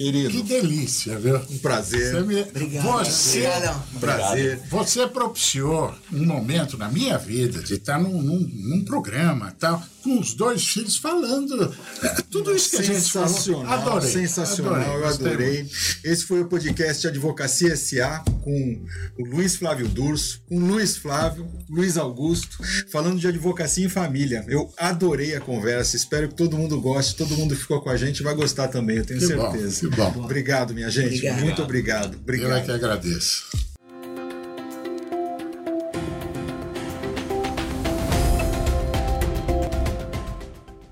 querido, 0.04 0.30
Que 0.30 0.42
delícia, 0.42 1.18
viu? 1.18 1.36
um 1.50 1.58
prazer. 1.58 2.10
Você, 2.14 2.20
me- 2.22 2.40
Obrigado. 2.40 2.84
você, 2.84 3.38
Obrigadão. 3.46 3.84
Um 3.94 3.98
prazer. 3.98 4.60
você 4.70 5.06
propiciou 5.06 5.94
um 6.10 6.24
momento 6.24 6.78
na 6.78 6.88
minha 6.88 7.18
vida 7.18 7.62
de 7.62 7.74
estar 7.74 7.98
num, 8.00 8.22
num, 8.22 8.38
num 8.50 8.82
programa 8.84 9.54
tal, 9.58 9.82
com 10.02 10.18
os 10.18 10.32
dois 10.32 10.66
filhos 10.66 10.96
falando 10.96 11.74
é, 12.02 12.08
tudo 12.30 12.56
isso 12.56 12.70
que 12.70 12.76
a 12.78 12.82
gente 12.82 13.12
falou. 13.12 13.28
Sensacional, 13.28 13.72
Adorei. 13.74 14.10
sensacional, 14.10 14.94
eu 14.96 15.00
gostei 15.02 15.26
adorei. 15.26 15.70
Esse 16.02 16.24
foi 16.24 16.40
o 16.40 16.46
podcast 16.46 17.06
Advocacia 17.06 17.76
SA 17.76 18.24
com 18.40 18.82
o 19.18 19.24
Luiz 19.24 19.56
Flávio 19.56 19.88
Durso, 19.88 20.42
com 20.48 20.56
o 20.56 20.60
Luiz 20.60 20.96
Flávio, 20.96 21.48
Luiz 21.68 21.96
Augusto, 21.96 22.58
falando 22.90 23.18
de 23.18 23.26
advocacia 23.28 23.84
em 23.84 23.88
família. 23.88 24.44
Eu 24.48 24.72
adorei 24.76 25.34
a 25.34 25.40
conversa, 25.40 25.96
espero 25.96 26.28
que 26.28 26.34
todo 26.34 26.56
mundo 26.56 26.80
goste, 26.80 27.16
todo 27.16 27.36
mundo 27.36 27.54
que 27.54 27.60
ficou 27.62 27.80
com 27.80 27.90
a 27.90 27.96
gente 27.96 28.22
vai 28.22 28.34
gostar 28.34 28.68
também, 28.68 28.98
eu 28.98 29.04
tenho 29.06 29.20
Que 29.20 29.34
bom, 29.34 29.50
certeza. 29.52 29.80
que 29.88 29.96
bom. 29.96 30.24
Obrigado, 30.24 30.74
minha 30.74 30.90
gente. 30.90 31.06
Obrigado. 31.16 31.40
Muito 31.40 31.62
obrigado. 31.62 32.12
Eu 32.14 32.18
é 32.18 32.22
Obrigado. 32.22 32.64
que 32.64 32.70
agradeço. 32.72 33.69